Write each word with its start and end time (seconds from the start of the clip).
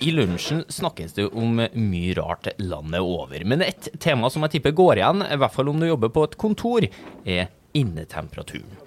I 0.00 0.12
lunsjen 0.16 0.62
snakkes 0.68 1.12
det 1.12 1.26
om 1.36 1.58
mye 1.60 2.12
rart 2.16 2.46
landet 2.56 3.04
over. 3.04 3.42
Men 3.44 3.60
et 3.60 3.90
tema 4.00 4.30
som 4.32 4.46
jeg 4.46 4.54
tipper 4.54 4.72
går 4.72 4.96
igjen, 4.96 5.24
i 5.26 5.36
hvert 5.36 5.52
fall 5.52 5.68
om 5.68 5.76
du 5.76 5.84
jobber 5.90 6.08
på 6.14 6.22
et 6.24 6.36
kontor, 6.40 6.86
er 7.28 7.50
innetemperaturen. 7.76 8.78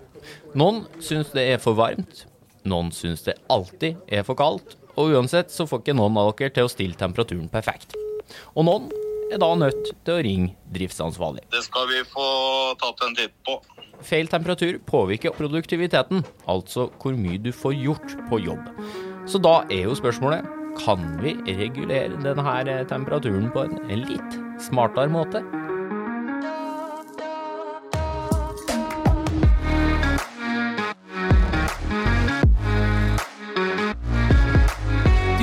Noen 0.57 0.87
syns 1.03 1.29
det 1.35 1.43
er 1.51 1.59
for 1.61 1.77
varmt, 1.77 2.23
noen 2.65 2.89
syns 2.95 3.21
det 3.27 3.35
alltid 3.53 3.99
er 4.09 4.25
for 4.25 4.39
kaldt, 4.39 4.73
og 4.95 5.13
uansett 5.13 5.53
så 5.53 5.67
får 5.69 5.83
ikke 5.83 5.95
noen 5.99 6.17
av 6.17 6.31
dere 6.39 6.55
til 6.55 6.65
å 6.65 6.73
stille 6.73 6.97
temperaturen 6.97 7.45
perfekt. 7.53 7.93
Og 8.57 8.65
noen 8.65 8.89
er 9.29 9.37
da 9.43 9.51
nødt 9.53 9.93
til 9.93 10.15
å 10.15 10.25
ringe 10.25 10.55
driftsansvarlig. 10.73 11.45
Det 11.53 11.61
skal 11.67 11.91
vi 11.93 12.01
få 12.09 12.25
tatt 12.81 13.05
en 13.05 13.15
titt 13.21 13.37
på. 13.45 13.59
Feil 14.01 14.33
temperatur 14.33 14.81
påvirker 14.89 15.37
produktiviteten, 15.37 16.25
altså 16.49 16.89
hvor 16.97 17.13
mye 17.13 17.37
du 17.37 17.53
får 17.53 17.77
gjort 17.77 18.17
på 18.33 18.41
jobb. 18.49 18.65
Så 19.29 19.37
da 19.37 19.59
er 19.69 19.85
jo 19.85 20.01
spørsmålet 20.01 20.62
kan 20.77 21.03
vi 21.21 21.35
regulere 21.47 22.17
denne 22.23 22.85
temperaturen 22.89 23.49
på 23.53 23.65
en 23.67 24.05
litt 24.07 24.39
smartere 24.61 25.11
måte? 25.11 25.43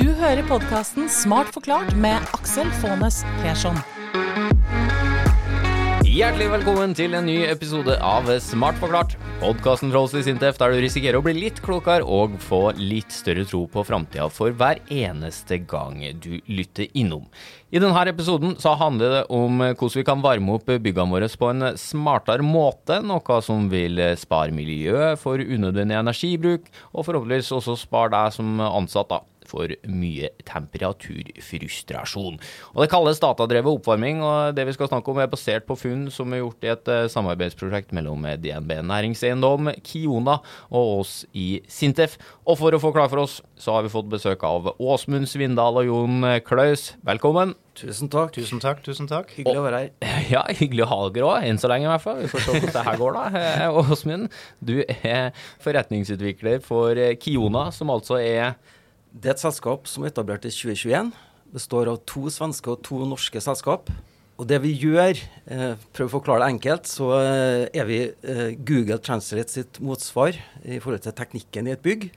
Du 0.01 0.11
hører 0.21 0.43
podkasten 0.49 1.09
Smart 1.09 1.53
forklart 1.53 1.95
med 1.95 2.19
Aksel 2.37 2.69
Faanes 2.81 3.23
Persson. 3.41 4.00
Hjertelig 6.11 6.49
velkommen 6.51 6.91
til 6.91 7.13
en 7.15 7.23
ny 7.23 7.37
episode 7.47 7.93
av 8.03 8.25
Smart 8.43 8.75
forklart. 8.81 9.13
Podkasten 9.39 9.93
fra 9.93 10.01
oss 10.03 10.11
i 10.19 10.23
Sintef 10.25 10.57
der 10.59 10.73
du 10.73 10.81
risikerer 10.83 11.15
å 11.15 11.23
bli 11.23 11.31
litt 11.37 11.61
klokere 11.63 12.03
og 12.03 12.33
få 12.43 12.73
litt 12.75 13.15
større 13.15 13.45
tro 13.47 13.61
på 13.71 13.85
framtida 13.87 14.25
for 14.27 14.51
hver 14.51 14.81
eneste 14.91 15.61
gang 15.71 16.03
du 16.19 16.33
lytter 16.51 16.91
innom. 16.99 17.23
I 17.71 17.79
denne 17.79 18.03
episoden 18.11 18.57
så 18.59 18.75
handler 18.75 19.15
det 19.15 19.23
om 19.31 19.63
hvordan 19.63 20.01
vi 20.01 20.07
kan 20.11 20.27
varme 20.27 20.59
opp 20.59 20.67
byggene 20.67 21.15
våre 21.15 21.31
på 21.31 21.53
en 21.53 21.69
smartere 21.79 22.43
måte. 22.43 22.99
Noe 22.99 23.39
som 23.47 23.71
vil 23.71 24.03
spare 24.19 24.51
miljøet 24.51 25.15
for 25.23 25.39
unødvendig 25.39 25.95
energibruk, 25.95 26.67
og 26.91 27.07
forhåpentligvis 27.07 27.55
også 27.55 27.79
spare 27.87 28.11
deg 28.17 28.35
som 28.35 28.59
ansatt 28.67 29.15
da, 29.15 29.23
for 29.51 29.73
mye 29.91 30.31
temperaturfrustrasjon. 30.47 32.39
Og 32.73 32.81
Det 32.83 32.89
kalles 32.91 33.21
datadrevet 33.21 33.71
oppvarming, 33.77 34.21
og 34.25 34.55
det 34.57 34.65
vi 34.69 34.75
skal 34.77 34.89
snakke 34.91 35.11
om 35.11 35.21
er 35.21 35.31
basert 35.31 35.67
på 35.67 35.77
funn 35.79 36.07
som 36.13 36.31
er 36.33 36.43
gjort 36.43 36.65
i 36.67 36.71
et 36.73 36.91
eh, 36.91 37.07
samarbeidsprosjekt 37.11 37.93
mellom 37.97 38.25
DNB 38.41 38.77
Næringseiendom, 38.87 39.73
Kiona 39.85 40.39
og 40.71 41.01
oss 41.01 41.15
i 41.35 41.61
Sintef. 41.69 42.17
Og 42.47 42.57
for 42.61 42.73
å 42.73 42.81
få 42.81 42.93
klar 42.95 43.11
for 43.11 43.25
oss, 43.25 43.41
så 43.59 43.75
har 43.75 43.85
vi 43.85 43.93
fått 43.93 44.09
besøk 44.11 44.43
av 44.47 44.71
Åsmund 44.79 45.29
Svindal 45.29 45.81
og 45.83 45.89
Jon 45.89 46.25
Klaus. 46.47 46.93
Velkommen. 47.05 47.53
Tusen 47.77 48.09
takk. 48.11 48.33
Tusen 48.35 48.59
takk. 48.59 48.81
tusen 48.83 49.07
takk. 49.09 49.31
Hyggelig 49.37 49.61
å 49.61 49.65
være 49.65 49.79
her. 49.79 49.91
Ja, 50.31 50.43
hyggelig 50.47 50.85
å 50.85 50.89
ha 50.91 50.99
dere 51.13 51.29
òg, 51.29 51.45
enn 51.47 51.59
så 51.61 51.69
lenge 51.71 51.87
i 51.87 51.91
hvert 51.91 52.03
fall. 52.03 52.19
Vi 52.23 52.29
får 52.31 52.43
se 52.45 52.55
hvordan 52.55 52.75
det 52.75 52.83
her 52.87 52.99
går, 52.99 53.17
da. 53.17 53.41
Eh, 53.41 53.79
Åsmund, 53.81 54.35
du 54.59 54.75
er 54.83 55.31
forretningsutvikler 55.63 56.61
for 56.65 56.99
Kiona, 57.21 57.69
som 57.75 57.91
altså 57.93 58.19
er 58.21 58.53
Det 59.11 59.27
er 59.27 59.35
et 59.35 59.43
selskap 59.43 59.89
som 59.91 60.05
er 60.05 60.13
etablert 60.13 60.45
i 60.47 60.53
2021. 60.53 61.11
Består 61.51 61.89
av 61.91 61.99
to 62.07 62.29
svenske 62.31 62.71
og 62.71 62.79
to 62.87 63.01
norske 63.03 63.41
selskap. 63.43 63.91
Og 64.39 64.47
det 64.47 64.61
vi 64.63 64.71
gjør, 64.71 65.19
eh, 65.51 65.75
prøv 65.91 66.07
å 66.07 66.13
forklare 66.15 66.45
det 66.45 66.53
enkelt, 66.55 66.87
så 66.87 67.09
eh, 67.19 67.65
er 67.75 67.85
vi 67.85 67.99
eh, 68.07 68.55
Google 68.55 68.97
Translate 69.03 69.51
sitt 69.51 69.81
motsvar 69.83 70.39
i 70.63 70.79
forhold 70.79 71.03
til 71.03 71.13
teknikken 71.13 71.67
i 71.67 71.75
et 71.75 71.83
bygg. 71.83 72.07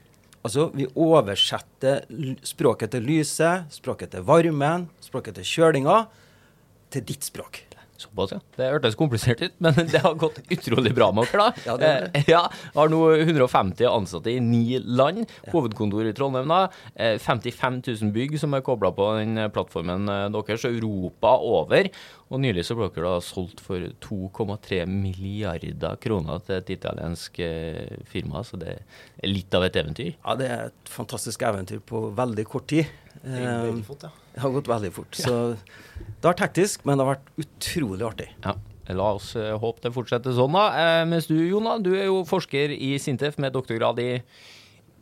Altså, 0.45 0.69
vi 0.73 0.87
oversetter 0.95 2.07
språket 2.45 2.95
til 2.95 3.05
lyset, 3.05 3.67
språket 3.75 4.15
til 4.15 4.25
varmen, 4.25 4.87
språket 5.03 5.35
til 5.37 5.49
kjølinga, 5.51 6.05
til 6.95 7.05
ditt 7.05 7.27
språk. 7.27 7.65
Såpass, 7.97 8.33
ja. 8.35 8.39
Det 8.57 8.67
hørtes 8.73 8.97
komplisert 8.99 9.41
ut, 9.45 9.53
men 9.63 9.77
det 9.91 10.01
har 10.03 10.17
gått 10.19 10.41
utrolig 10.51 10.91
bra 10.95 11.11
med 11.15 11.29
dere, 11.31 11.45
da. 11.45 11.63
Ja, 11.65 11.75
det 11.79 11.89
er 11.89 12.07
det. 12.07 12.21
Eh, 12.21 12.31
ja, 12.33 12.41
har 12.75 12.91
nå 12.91 13.01
150 13.15 13.87
ansatte 13.87 14.33
i 14.33 14.41
ni 14.43 14.79
land. 14.79 15.23
Hovedkontor 15.53 16.09
i 16.09 16.13
Trondheim, 16.17 16.51
da. 16.51 16.67
Eh, 16.95 17.15
55 17.21 17.79
000 17.87 18.11
bygg 18.15 18.35
som 18.41 18.55
er 18.57 18.65
kobla 18.65 18.91
på 18.95 19.07
den 19.19 19.39
plattformen 19.55 20.11
eh, 20.11 20.27
deres, 20.35 20.67
Europa 20.67 21.37
over. 21.39 21.89
Og 22.33 22.41
nylig 22.41 22.65
så 22.65 22.75
ble 22.77 22.89
dere 22.91 23.15
da 23.15 23.23
solgt 23.23 23.61
for 23.63 23.85
2,3 24.03 24.81
milliarder 24.89 25.99
kroner 26.01 26.41
til 26.43 26.57
et 26.57 26.73
italiensk 26.75 27.39
eh, 27.45 27.99
firma, 28.09 28.43
så 28.43 28.59
det 28.59 28.79
er 28.79 29.31
litt 29.31 29.55
av 29.55 29.67
et 29.67 29.79
eventyr. 29.79 30.15
Ja, 30.17 30.35
det 30.39 30.51
er 30.51 30.69
et 30.71 30.91
fantastisk 30.91 31.45
eventyr 31.45 31.83
på 31.85 32.07
veldig 32.17 32.47
kort 32.49 32.67
tid. 32.73 32.89
Det 33.25 33.39
gikk 33.41 33.49
Eh, 33.49 33.65
veldig 33.65 33.85
fort, 33.87 34.03
ja. 34.05 34.11
Det 34.35 34.41
har 34.43 34.51
gått 34.55 34.67
veldig 34.69 34.91
fort. 34.93 35.17
Så 35.17 35.33
det 35.57 36.23
har 36.23 36.33
vært 36.33 36.43
hektisk, 36.45 36.85
men 36.85 36.97
det 36.99 37.05
har 37.07 37.15
vært 37.15 37.29
utrolig 37.45 38.05
artig. 38.05 38.29
Ja. 38.45 38.53
La 38.93 39.07
oss 39.17 39.31
eh, 39.35 39.49
håpe 39.57 39.81
det 39.81 39.91
fortsetter 39.95 40.35
sånn, 40.37 40.53
da. 40.53 40.65
Eh, 40.77 41.05
mens 41.09 41.25
du, 41.25 41.33
Jona, 41.41 41.79
du 41.81 41.95
er 41.97 42.05
jo 42.05 42.19
forsker 42.29 42.69
i 42.75 42.91
Sintef 43.01 43.39
med 43.41 43.55
doktorgrad 43.57 43.97
i 44.03 44.09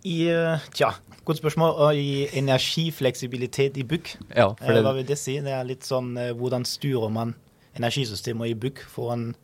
I, 0.08 0.16
eh, 0.32 0.60
tja, 0.76 0.94
godt 1.28 1.40
spørsmål. 1.42 1.78
I 1.96 2.28
energifleksibilitet 2.40 3.78
i 3.78 3.84
bygg. 3.84 4.16
Ja, 4.36 4.50
Eh, 4.62 4.74
det, 4.74 4.84
Hva 4.84 4.94
vil 4.96 5.06
det 5.08 5.18
si? 5.18 5.38
Det 5.40 5.52
er 5.52 5.64
litt 5.68 5.84
sånn 5.84 6.16
hvordan 6.40 6.64
styrer 6.66 7.12
man 7.12 7.36
energisystemer 7.76 8.48
i 8.52 8.54
bygg 8.56 8.80
for 8.88 9.12
en 9.14 9.36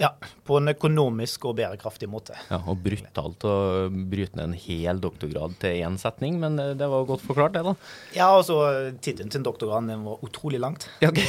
ja, 0.00 0.08
på 0.46 0.56
en 0.58 0.72
økonomisk 0.72 1.44
og 1.46 1.56
bærekraftig 1.58 2.08
måte. 2.10 2.34
Ja, 2.48 2.58
og 2.66 2.80
brutalt 2.82 3.44
å 3.46 3.54
bryte 3.90 4.38
ned 4.38 4.48
en 4.48 4.56
hel 4.58 5.02
doktorgrad 5.02 5.54
til 5.62 5.82
én 5.84 5.98
setning, 6.00 6.38
men 6.42 6.56
det, 6.58 6.66
det 6.80 6.88
var 6.90 7.06
godt 7.08 7.24
forklart, 7.26 7.54
det, 7.56 7.62
da. 7.66 7.74
Ja, 8.16 8.30
og 8.38 8.46
så 8.48 8.58
eh, 8.70 8.88
tittelen 9.04 9.30
til 9.32 9.44
doktorgraden 9.46 9.92
den 9.92 10.06
var 10.08 10.24
utrolig 10.24 10.62
langt. 10.62 10.88
Ja, 11.04 11.12
ok. 11.12 11.20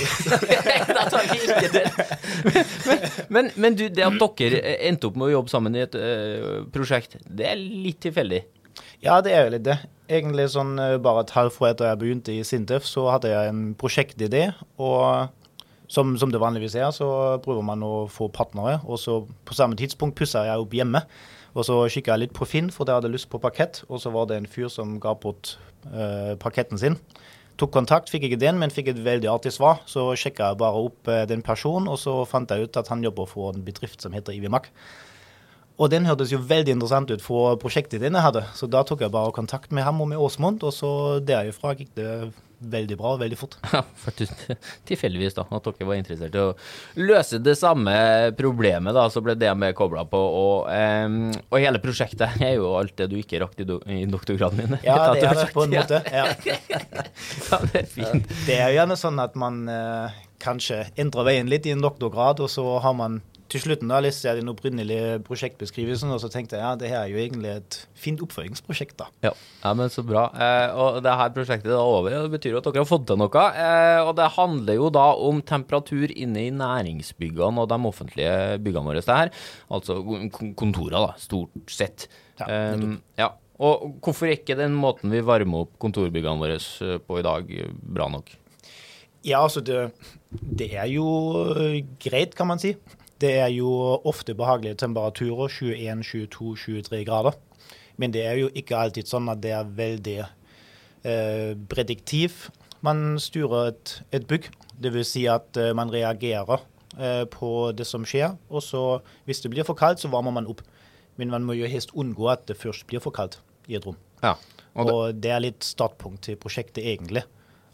da 0.97 1.05
tar 1.11 1.29
vi 1.29 1.39
ikke 1.43 1.73
det. 1.75 1.85
Men, 2.87 3.05
men, 3.27 3.53
men 3.55 3.77
du, 3.77 3.85
det 3.91 4.07
at 4.07 4.39
dere 4.39 4.75
endte 4.89 5.11
opp 5.11 5.19
med 5.19 5.29
å 5.29 5.35
jobbe 5.37 5.53
sammen 5.53 5.77
i 5.77 5.83
et 5.83 5.99
eh, 5.99 6.63
prosjekt, 6.73 7.19
det 7.27 7.51
er 7.51 7.59
litt 7.59 8.01
tilfeldig. 8.07 8.43
Ja, 9.03 9.19
det 9.21 9.35
er 9.35 9.51
litt 9.51 9.67
det. 9.67 9.77
Egentlig 10.09 10.49
sånn 10.55 10.77
eh, 10.81 10.97
bare 11.03 11.27
et 11.27 11.35
halvt 11.35 11.61
år 11.61 11.73
etter 11.73 11.91
jeg 11.91 12.01
begynte 12.01 12.33
i 12.33 12.43
Sintef, 12.47 12.87
så 12.87 13.09
hadde 13.11 13.31
jeg 13.31 13.51
en 13.51 13.63
prosjektidé. 13.79 14.47
Og 14.81 15.29
som, 15.91 16.15
som 16.17 16.31
det 16.31 16.41
vanligvis 16.41 16.75
er, 16.79 16.89
så 16.95 17.07
prøver 17.43 17.65
man 17.65 17.83
å 17.85 17.93
få 18.11 18.29
partnere. 18.33 18.79
Og 18.87 18.99
så 19.01 19.19
på 19.45 19.57
samme 19.57 19.77
tidspunkt 19.79 20.17
pussa 20.19 20.45
jeg 20.47 20.63
opp 20.63 20.73
hjemme. 20.75 21.03
Og 21.53 21.67
så 21.67 21.75
kikka 21.91 22.15
jeg 22.15 22.25
litt 22.25 22.33
på 22.35 22.47
Finn, 22.49 22.71
for 22.73 22.89
jeg 22.89 22.97
hadde 22.97 23.11
lyst 23.13 23.29
på 23.29 23.41
parkett. 23.41 23.83
Og 23.89 24.01
så 24.01 24.13
var 24.13 24.29
det 24.29 24.39
en 24.39 24.49
fyr 24.49 24.71
som 24.73 24.97
ga 25.01 25.13
bort 25.13 25.55
eh, 25.91 26.33
parketten 26.41 26.81
sin. 26.81 26.97
Tok 27.61 27.69
kontakt, 27.75 28.09
fikk 28.09 28.25
ikke 28.25 28.41
den, 28.41 28.57
men 28.57 28.73
fikk 28.73 28.89
et 28.89 29.01
veldig 29.05 29.29
artig 29.29 29.53
svar. 29.53 29.83
Så 29.89 30.07
sjekka 30.17 30.49
jeg 30.49 30.61
bare 30.63 30.85
opp 30.87 31.09
eh, 31.11 31.25
den 31.29 31.45
personen, 31.45 31.91
og 31.91 31.99
så 32.01 32.23
fant 32.29 32.49
jeg 32.49 32.65
ut 32.65 32.79
at 32.81 32.89
han 32.89 33.05
jobber 33.05 33.29
for 33.29 33.53
en 33.53 33.65
bedrift 33.65 34.01
som 34.01 34.15
heter 34.15 34.33
Ivimak. 34.33 34.71
Og 35.81 35.89
den 35.89 36.05
hørtes 36.05 36.31
jo 36.33 36.41
veldig 36.41 36.75
interessant 36.75 37.11
ut 37.13 37.21
for 37.21 37.57
prosjektet 37.61 38.01
den 38.01 38.17
jeg 38.17 38.25
hadde. 38.25 38.43
Så 38.57 38.69
da 38.69 38.83
tok 38.85 39.05
jeg 39.05 39.13
bare 39.13 39.33
kontakt 39.33 39.73
med 39.73 39.85
ham 39.85 40.01
og 40.01 40.09
med 40.09 40.21
Åsmund, 40.21 40.65
og 40.65 40.73
så 40.73 41.19
derifra 41.21 41.73
gikk 41.77 41.93
det 41.97 42.09
veldig 42.71 42.97
bra 42.99 43.15
veldig 43.21 43.39
fort. 43.39 43.57
Ja, 43.73 43.81
tilfeldigvis, 44.85 45.35
da, 45.37 45.45
at 45.49 45.65
dere 45.65 45.87
var 45.87 45.97
interessert 45.97 46.35
i 46.37 46.41
å 46.41 46.51
løse 46.99 47.39
det 47.41 47.55
samme 47.59 47.93
problemet, 48.37 48.93
da, 48.95 49.07
så 49.11 49.23
ble 49.25 49.35
DNB 49.39 49.71
kobla 49.77 50.05
på. 50.09 50.19
Og, 50.19 50.69
um, 50.69 51.31
og 51.49 51.57
hele 51.59 51.81
prosjektet 51.83 52.37
er 52.43 52.57
jo 52.59 52.73
alt 52.77 52.95
det 52.99 53.09
du 53.11 53.17
ikke 53.19 53.41
rakk 53.43 53.57
i, 53.63 53.67
do, 53.67 53.79
i 53.89 54.03
doktorgraden 54.09 54.61
min. 54.61 54.77
Ja, 54.85 54.99
det 55.15 55.25
er 55.29 55.41
det 55.41 55.49
på 55.55 55.65
en 55.65 55.77
måte. 55.77 56.03
Ja. 56.13 56.27
Ja, 57.53 57.59
det 57.69 57.83
er 57.83 57.87
fint. 57.89 58.29
Det 58.47 58.55
er 58.57 58.71
jo 58.71 58.77
gjerne 58.79 58.95
sånn 58.99 59.19
at 59.21 59.35
man 59.39 59.63
uh, 59.69 60.13
kanskje 60.43 60.83
endrer 60.99 61.27
veien 61.27 61.49
litt 61.51 61.67
i 61.67 61.73
en 61.73 61.83
doktorgrad, 61.83 62.41
og 62.43 62.51
så 62.51 62.65
har 62.83 62.95
man 62.97 63.21
til 63.53 63.61
slutten 63.61 63.91
da 63.91 63.99
leste 64.01 64.25
jeg 64.25 64.39
den 64.39 64.49
opprinnelige 64.49 65.19
prosjektbeskrivelsen, 65.27 66.09
og 66.15 66.21
så 66.23 66.29
tenkte 66.33 66.57
jeg 66.57 66.65
ja, 66.65 66.71
det 66.79 66.89
her 66.89 67.03
er 67.03 67.11
jo 67.11 67.19
egentlig 67.21 67.51
et 67.51 67.75
fint 67.93 68.21
oppføringsprosjekt, 68.25 68.95
da. 68.97 69.09
Ja, 69.27 69.31
ja 69.61 69.73
men 69.77 69.91
så 69.93 70.01
bra. 70.05 70.23
Eh, 70.33 70.73
og 70.73 70.97
det 71.05 71.13
her 71.19 71.35
prosjektet 71.35 71.69
er 71.69 71.77
over, 71.81 72.15
og 72.17 72.25
det 72.25 72.33
betyr 72.33 72.55
jo 72.55 72.61
at 72.63 72.69
dere 72.71 72.81
har 72.81 72.89
fått 72.89 73.05
til 73.11 73.19
noe. 73.21 73.43
Eh, 73.53 73.99
og 74.01 74.15
det 74.17 74.31
handler 74.39 74.79
jo 74.79 74.89
da 74.95 75.05
om 75.29 75.43
temperatur 75.45 76.15
inne 76.15 76.47
i 76.47 76.55
næringsbyggene 76.57 77.61
og 77.61 77.69
de 77.69 77.79
offentlige 77.91 78.57
byggene 78.65 78.89
våre. 78.89 79.05
Det 79.05 79.19
her. 79.21 79.33
Altså 79.77 79.99
kon- 80.01 80.55
kontorer, 80.57 80.97
da, 80.97 81.13
stort 81.21 81.77
sett. 81.77 82.07
Ja, 82.41 82.49
um, 82.73 82.97
ja. 83.19 83.29
Og 83.63 83.99
hvorfor 84.01 84.27
er 84.27 84.39
ikke 84.39 84.57
den 84.57 84.73
måten 84.73 85.13
vi 85.13 85.21
varmer 85.23 85.67
opp 85.67 85.77
kontorbyggene 85.83 86.41
våre 86.41 86.57
eh, 86.57 86.97
på 86.97 87.21
i 87.21 87.25
dag, 87.29 87.53
eh, 87.53 87.69
bra 87.69 88.09
nok? 88.09 88.33
Ja, 89.23 89.43
altså 89.45 89.61
det, 89.63 89.85
det 90.33 90.73
er 90.73 90.89
jo 90.91 91.05
greit, 92.03 92.33
kan 92.35 92.49
man 92.49 92.59
si. 92.59 92.73
Det 93.23 93.31
er 93.39 93.49
jo 93.55 93.69
ofte 94.03 94.33
behagelige 94.35 94.75
temperaturer, 94.83 95.47
21, 95.47 96.03
22, 96.27 96.55
23 96.65 97.03
grader. 97.07 97.37
Men 97.97 98.11
det 98.11 98.23
er 98.27 98.39
jo 98.41 98.49
ikke 98.57 98.75
alltid 98.75 99.07
sånn 99.07 99.29
at 99.31 99.39
det 99.43 99.53
er 99.55 99.69
veldig 99.77 100.17
eh, 101.05 101.53
prediktiv. 101.71 102.49
Man 102.83 103.17
styrer 103.21 103.69
et, 103.71 103.93
et 104.17 104.25
bygg. 104.27 104.49
Det 104.81 104.91
vil 104.95 105.05
si 105.07 105.25
at 105.31 105.55
eh, 105.61 105.71
man 105.77 105.91
reagerer 105.93 106.63
eh, 106.97 107.23
på 107.31 107.53
det 107.77 107.87
som 107.87 108.03
skjer. 108.07 108.35
Og 108.49 108.63
så, 108.65 108.83
hvis 109.27 109.43
det 109.45 109.53
blir 109.53 109.67
for 109.67 109.77
kaldt, 109.79 110.01
så 110.03 110.11
varmer 110.11 110.35
man 110.35 110.49
opp. 110.51 110.63
Men 111.21 111.29
man 111.31 111.45
må 111.45 111.53
jo 111.55 111.69
helst 111.69 111.93
unngå 111.93 112.27
at 112.33 112.47
det 112.49 112.57
først 112.59 112.87
blir 112.89 112.99
for 113.03 113.13
kaldt 113.15 113.39
i 113.69 113.77
et 113.77 113.85
rom. 113.87 113.97
Ja. 114.23 114.35
Og 114.73 114.89
Og, 114.89 115.13
det- 115.13 115.21
det 115.21 115.31
er 115.31 115.39
litt 115.45 115.63
startpunkt 115.63 116.23
til 116.25 116.35
prosjektet, 116.35 116.83
egentlig. 116.83 117.23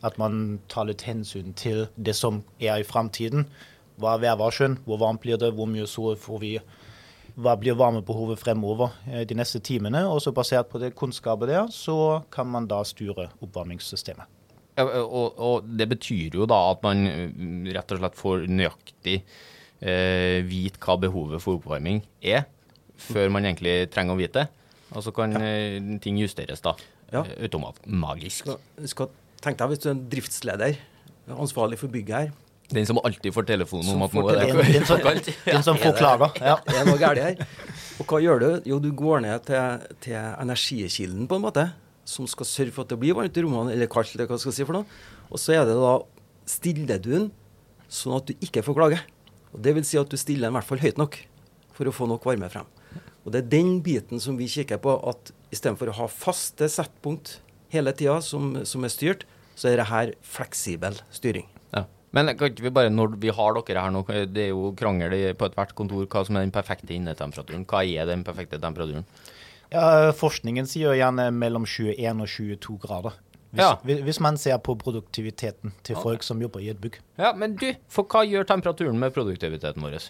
At 0.03 0.17
man 0.19 0.59
tar 0.69 0.85
litt 0.85 1.01
hensyn 1.07 1.53
til 1.55 1.87
det 1.97 2.15
som 2.15 2.43
er 2.59 2.79
i 2.79 2.83
framtiden. 2.87 3.47
Hva 3.99 4.15
er 4.15 4.23
værvarselen? 4.23 4.77
Hvor 4.85 4.99
varmt 5.01 5.21
blir 5.23 5.39
det? 5.39 5.51
Hvor 5.55 5.67
mye 5.69 5.87
sol 5.89 6.15
får 6.19 6.41
vi? 6.43 6.53
Hva 7.39 7.53
blir 7.59 7.77
varmebehovet 7.79 8.39
fremover 8.41 8.93
eh, 9.07 9.23
de 9.27 9.37
neste 9.37 9.61
timene? 9.63 10.01
Og 10.09 10.21
så 10.23 10.33
basert 10.35 10.71
på 10.71 10.81
det 10.81 10.93
kunnskapet 10.99 11.51
der, 11.51 11.69
så 11.71 12.21
kan 12.33 12.47
man 12.51 12.67
da 12.67 12.81
styre 12.87 13.29
oppvarmingssystemet. 13.43 14.27
Ja, 14.79 14.85
og, 15.03 15.35
og 15.35 15.67
det 15.75 15.89
betyr 15.91 16.37
jo 16.39 16.47
da 16.47 16.57
at 16.71 16.83
man 16.85 17.03
mm, 17.03 17.65
rett 17.75 17.91
og 17.91 17.99
slett 17.99 18.19
får 18.19 18.45
nøyaktig 18.47 19.17
eh, 19.19 20.39
vite 20.47 20.79
hva 20.83 20.95
behovet 21.03 21.43
for 21.43 21.59
oppvarming 21.59 21.99
er, 22.23 22.45
før 22.99 23.31
man 23.35 23.47
egentlig 23.47 23.89
trenger 23.91 24.15
å 24.15 24.19
vite 24.19 24.45
det. 24.45 24.47
Og 24.95 25.03
så 25.05 25.11
kan 25.13 25.35
ja. 25.35 25.49
ting 26.01 26.17
justeres 26.17 26.63
da, 26.65 26.73
Ja. 27.13 27.23
automatisk. 27.43 27.87
magisk. 27.87 28.47
Skal, 28.47 28.87
skal 28.89 29.11
Tenk 29.39 29.55
deg 29.59 29.69
hvis 29.71 29.79
du 29.79 29.87
er 29.87 29.93
en 29.93 30.07
driftsleder, 30.11 30.79
ansvarlig 31.31 31.77
for 31.79 31.91
bygget 31.93 32.15
her. 32.17 32.31
Den 32.69 32.85
som 32.85 32.99
alltid 33.01 33.33
får 33.33 33.47
telefonen 33.49 33.95
om 33.95 34.03
at 34.05 34.13
får 34.13 34.21
nå 34.21 34.29
er 34.29 34.39
det 34.39 34.47
Den, 34.53 34.71
den, 34.75 34.85
som, 34.85 35.01
kaldt. 35.01 35.29
den 35.45 35.63
som 35.65 35.79
får 35.81 35.95
klager. 35.97 36.35
Ja. 36.51 36.57
Det 36.67 36.77
er 36.77 36.85
noe 36.89 36.99
galt 37.01 37.21
her. 37.23 37.39
Og 37.99 38.09
hva 38.11 38.19
gjør 38.23 38.43
du? 38.43 38.49
Jo, 38.69 38.77
du 38.83 38.91
går 38.95 39.23
ned 39.25 39.45
til, 39.47 39.87
til 40.05 40.17
energikilden, 40.19 41.25
på 41.29 41.39
en 41.39 41.45
måte, 41.47 41.65
som 42.07 42.29
skal 42.29 42.47
sørge 42.47 42.75
for 42.75 42.85
at 42.85 42.93
det 42.93 42.99
blir 43.01 43.17
varmt 43.17 43.37
i 43.37 43.43
rommene, 43.45 43.73
eller 43.73 43.89
kaldt, 43.91 44.13
eller 44.15 44.29
hva 44.29 44.37
skal 44.39 44.53
jeg 44.53 44.61
si 44.61 44.67
for 44.69 44.79
noe. 44.79 45.01
Og 45.29 45.41
så 45.41 45.57
er 45.57 45.65
det 45.69 45.75
da 45.79 45.95
stiller 46.49 47.01
du 47.01 47.11
den 47.15 47.27
sånn 47.89 48.17
at 48.19 48.29
du 48.29 48.45
ikke 48.45 48.63
får 48.65 48.77
klage. 48.77 49.01
Og 49.53 49.61
Det 49.65 49.73
vil 49.75 49.85
si 49.87 49.97
at 49.97 50.09
du 50.09 50.17
stiller 50.21 50.47
den 50.47 50.53
i 50.53 50.59
hvert 50.59 50.69
fall 50.69 50.81
høyt 50.83 51.01
nok 51.01 51.19
for 51.75 51.89
å 51.89 51.95
få 51.95 52.07
nok 52.09 52.25
varme 52.29 52.49
frem. 52.53 52.69
Og 53.25 53.33
Det 53.33 53.43
er 53.43 53.51
den 53.51 53.79
biten 53.85 54.21
som 54.21 54.37
vi 54.39 54.47
kikker 54.49 54.79
på, 54.81 54.93
at 55.09 55.33
istedenfor 55.53 55.91
å 55.91 55.99
ha 56.03 56.07
faste 56.09 56.69
settpunkt 56.69 57.39
hele 57.73 57.93
tida 57.97 58.19
som, 58.25 58.53
som 58.65 58.85
er 58.85 58.93
styrt, 58.93 59.25
så 59.59 59.71
er 59.71 59.81
det 59.81 59.89
her 59.89 60.13
fleksibel 60.23 61.01
styring. 61.13 61.49
Men 62.11 62.31
kan 62.37 62.49
ikke 62.49 62.63
vi 62.65 62.71
bare, 62.73 62.89
når 62.89 63.17
vi 63.21 63.29
har 63.29 63.53
dere 63.59 63.83
her 63.83 63.91
nå, 63.93 64.01
det 64.33 64.47
er 64.47 64.49
jo 64.49 64.71
krangel 64.77 65.13
på 65.37 65.45
ethvert 65.49 65.75
kontor 65.77 66.07
hva 66.09 66.23
som 66.25 66.37
er 66.39 66.45
den 66.47 66.51
perfekte 66.55 66.95
innetemperaturen. 66.95 67.65
Hva 67.69 67.83
er 67.85 68.05
den 68.09 68.23
perfekte 68.25 68.57
temperaturen? 68.59 69.05
Ja, 69.69 70.11
forskningen 70.17 70.65
sier 70.65 70.95
gjerne 70.97 71.27
mellom 71.31 71.67
21 71.69 72.23
og 72.25 72.27
22 72.27 72.79
grader. 72.81 73.19
Hvis, 73.53 73.61
Ja. 73.61 73.75
hvis- 73.83 74.01
hvis 74.03 74.19
man 74.19 74.37
ser 74.37 74.57
på 74.57 74.75
produktiviteten 74.77 75.71
til 75.83 75.95
folk 75.95 76.21
som 76.23 76.39
jobber 76.41 76.59
i 76.61 76.69
et 76.69 76.81
bygg. 76.81 76.99
Ja, 77.17 77.33
men 77.33 77.55
du, 77.55 77.73
for 77.87 78.03
hva 78.03 78.23
gjør 78.25 78.45
temperaturen 78.45 78.97
med 78.99 79.13
produktiviteten 79.13 79.81
vår? 79.81 80.09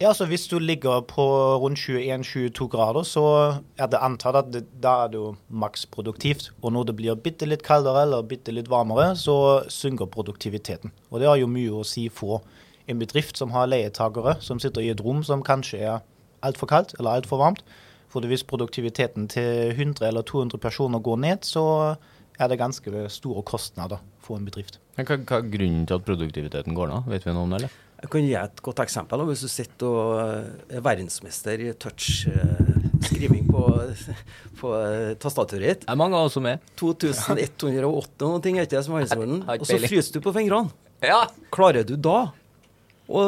Ja, 0.00 0.10
så 0.14 0.26
Hvis 0.26 0.48
du 0.50 0.58
ligger 0.58 1.00
på 1.06 1.22
rundt 1.62 1.78
21-22 1.78 2.66
grader, 2.68 3.04
så 3.06 3.22
er 3.78 3.86
det 3.86 4.00
antatt 4.02 4.34
at 4.34 4.48
det, 4.50 4.64
da 4.82 5.04
er 5.04 5.12
det 5.12 5.20
jo 5.20 5.36
maks 5.48 5.86
produktivt. 5.86 6.50
Og 6.62 6.72
når 6.72 6.88
det 6.88 6.96
blir 6.98 7.14
bitte 7.14 7.46
litt 7.46 7.62
kaldere 7.62 8.02
eller 8.02 8.26
bitte 8.26 8.50
litt 8.52 8.68
varmere, 8.68 9.14
så 9.14 9.62
synker 9.70 10.10
produktiviteten. 10.10 10.90
Og 11.10 11.20
det 11.22 11.28
har 11.30 11.38
jo 11.38 11.46
mye 11.46 11.70
å 11.78 11.86
si 11.86 12.08
for 12.10 12.42
en 12.90 12.98
bedrift 12.98 13.38
som 13.38 13.54
har 13.54 13.70
leietakere 13.70 14.34
som 14.42 14.58
sitter 14.58 14.82
i 14.82 14.90
et 14.90 15.00
rom 15.00 15.22
som 15.24 15.46
kanskje 15.46 15.78
er 15.86 16.02
altfor 16.42 16.68
kaldt 16.74 16.96
eller 16.98 17.20
altfor 17.20 17.38
varmt. 17.40 17.62
For 18.10 18.26
hvis 18.26 18.44
produktiviteten 18.46 19.30
til 19.30 19.70
100 19.78 20.08
eller 20.10 20.26
200 20.26 20.58
personer 20.58 20.98
går 20.98 21.22
ned, 21.22 21.46
så 21.46 21.94
er 22.38 22.50
det 22.50 22.58
ganske 22.58 23.06
store 23.14 23.42
kostnader 23.46 24.02
for 24.18 24.36
en 24.36 24.44
bedrift. 24.44 24.80
Men 24.98 25.06
Hva, 25.06 25.22
hva 25.22 25.38
er 25.38 25.50
grunnen 25.54 25.86
til 25.86 25.98
at 25.98 26.06
produktiviteten 26.06 26.74
går 26.74 26.90
ned? 26.90 27.10
Vet 27.14 27.26
vi 27.26 27.34
noe 27.34 27.46
om 27.46 27.54
det, 27.54 27.62
eller? 27.62 27.82
Jeg 28.04 28.10
kan 28.12 28.24
gi 28.26 28.34
et 28.36 28.58
godt 28.60 28.82
eksempel. 28.84 29.22
Hvis 29.30 29.42
du 29.46 29.48
sitter 29.48 29.88
og 29.88 30.18
eh, 30.20 30.76
er 30.76 30.82
verdensmester 30.84 31.62
i 31.64 31.70
touch-skriving 31.80 33.46
på, 33.48 33.62
på 34.60 34.72
eh, 34.76 35.14
tastaturet 35.22 35.64
ditt 35.64 35.86
Det 35.86 35.92
er 35.94 36.00
mange 36.00 36.18
av 36.20 36.28
oss 36.28 36.36
som 36.36 36.44
er. 36.50 36.60
2108 36.76 38.28
og 38.28 38.34
noe 38.34 38.44
ting, 38.44 38.60
ikke 38.60 38.74
det 38.76 38.84
som 38.84 38.98
er 38.98 39.06
verdensrekorden? 39.06 39.40
Og 39.56 39.64
så 39.70 39.80
fryser 39.86 40.18
du 40.18 40.20
på 40.26 40.34
fingrene. 40.36 40.74
Ja. 41.04 41.22
Klarer 41.54 41.88
du 41.88 41.96
da 41.96 42.18
å 43.08 43.24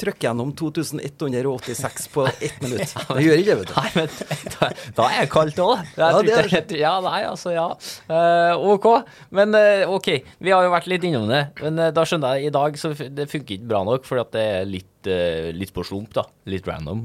trykke 0.00 0.26
gjennom 0.28 0.52
2186 0.56 2.08
på 2.12 2.26
ett 2.26 2.62
minutt? 2.62 2.94
Det 3.16 3.22
gjør 3.24 3.40
ikke 3.40 3.54
det, 3.54 3.58
vet 3.60 3.70
du. 3.70 3.74
Nei, 3.76 3.90
men 3.94 4.56
da, 4.56 4.68
da 4.96 5.06
er 5.08 5.22
jeg 5.22 5.30
kaldt 5.32 5.60
òg. 5.62 5.92
Ja, 5.96 6.10
det 6.24 6.34
er 6.36 6.74
Ja, 6.80 6.92
nei, 7.04 7.20
altså, 7.28 7.52
ja. 7.54 7.66
Uh, 8.10 8.66
OK. 8.74 8.88
Men 9.36 9.56
uh, 9.56 9.94
OK, 9.96 10.10
vi 10.42 10.52
har 10.52 10.66
jo 10.66 10.74
vært 10.74 10.90
litt 10.90 11.06
innom 11.08 11.28
det. 11.30 11.42
Men 11.62 11.80
uh, 11.80 11.88
da 11.94 12.04
skjønner 12.08 12.36
jeg, 12.36 12.50
i 12.50 12.54
dag 12.54 12.78
så 12.80 12.92
det 12.92 13.28
funker 13.30 13.56
ikke 13.56 13.70
bra 13.72 13.82
nok, 13.86 14.06
for 14.08 14.20
at 14.22 14.32
det 14.36 14.44
er 14.58 14.68
litt, 14.68 15.10
litt 15.56 15.70
på 15.74 15.84
slump, 15.86 16.10
da. 16.16 16.24
Litt 16.50 16.66
random. 16.66 17.04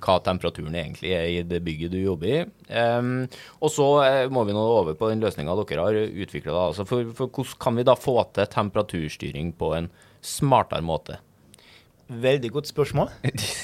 hva 0.00 0.14
temperaturen 0.24 0.76
egentlig 0.80 1.12
er 1.12 1.26
i 1.28 1.42
det 1.44 1.60
bygget 1.64 1.92
du 1.92 1.98
jobber 2.00 2.30
i. 2.30 2.38
Um, 2.72 3.26
og 3.60 3.72
så 3.74 3.88
må 4.32 4.46
vi 4.48 4.56
nå 4.56 4.62
over 4.78 4.96
på 4.96 5.10
den 5.12 5.20
løsninga 5.22 5.56
dere 5.60 5.84
har 5.84 5.98
utvikla. 5.98 6.70
Altså, 6.70 6.88
for, 6.88 7.12
for 7.16 7.28
hvordan 7.28 7.60
kan 7.60 7.76
vi 7.76 7.84
da 7.86 7.98
få 7.98 8.16
til 8.32 8.48
temperaturstyring 8.54 9.52
på 9.60 9.74
en 9.76 9.92
smartere 10.24 10.84
måte? 10.86 11.20
Veldig 12.08 12.50
godt 12.52 12.68
spørsmål. 12.68 13.10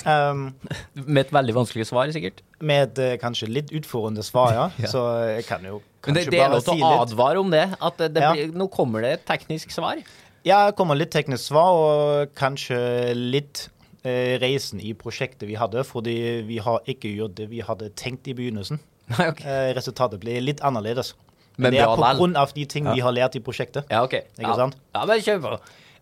Um, 0.06 0.54
Med 1.14 1.26
et 1.26 1.32
veldig 1.34 1.54
vanskelig 1.56 1.86
svar, 1.88 2.10
sikkert. 2.14 2.42
Med 2.60 2.98
et 2.98 3.00
uh, 3.02 3.16
kanskje 3.20 3.48
litt 3.50 3.72
utfordrende 3.74 4.22
svar, 4.26 4.54
ja. 4.54 4.68
Så 4.92 5.02
jeg 5.28 5.44
kan 5.48 5.64
jo 5.66 5.80
kanskje 6.04 6.06
Men 6.06 6.14
det, 6.14 6.24
Men 6.24 6.32
det 6.32 6.38
er 6.38 6.44
bare 6.44 6.54
lov 6.54 6.64
til 6.64 6.72
å 6.72 6.78
litt. 6.78 7.02
advare 7.08 7.42
om 7.42 7.50
det. 7.52 7.66
At 7.80 7.98
det, 7.98 8.12
blir, 8.14 8.44
Ja. 8.46 8.52
nå 8.62 8.68
kommer 8.72 9.04
det 9.04 9.12
et 9.18 9.26
teknisk 9.28 9.74
svar. 9.74 10.00
Ja, 10.46 10.66
det 10.70 10.76
kommer 10.78 10.96
litt 10.96 11.12
teknisk 11.12 11.50
svar, 11.50 11.76
og 11.76 12.34
kanskje 12.38 12.78
litt 13.16 13.66
uh, 14.06 14.38
reisen 14.40 14.80
i 14.80 14.94
prosjektet 14.94 15.48
vi 15.50 15.58
hadde. 15.60 15.84
Fordi 15.84 16.18
vi 16.48 16.60
har 16.64 16.80
ikke 16.86 17.10
gjort 17.12 17.36
det 17.40 17.50
vi 17.50 17.60
hadde 17.60 17.90
tenkt 17.98 18.30
i 18.30 18.36
begynnelsen. 18.38 18.80
Nei, 19.16 19.32
okay. 19.32 19.44
uh, 19.44 19.72
resultatet 19.76 20.22
ble 20.22 20.40
litt 20.44 20.64
annerledes. 20.64 21.14
Men 21.58 21.74
det 21.74 21.82
er 21.82 21.90
på 21.90 22.08
grunn 22.20 22.38
av 22.38 22.52
de 22.54 22.64
ting 22.70 22.86
vi 22.86 23.02
har 23.02 23.12
lært 23.12 23.34
i 23.34 23.42
prosjektet. 23.42 23.88
Ja, 23.90 24.04
ok. 24.06 24.14
Ikke 24.38 24.46
ja. 24.46 24.56
sant? 24.60 24.78
Ja, 24.94 25.04
men 25.10 25.22
kjør 25.26 25.40
på. 25.42 25.56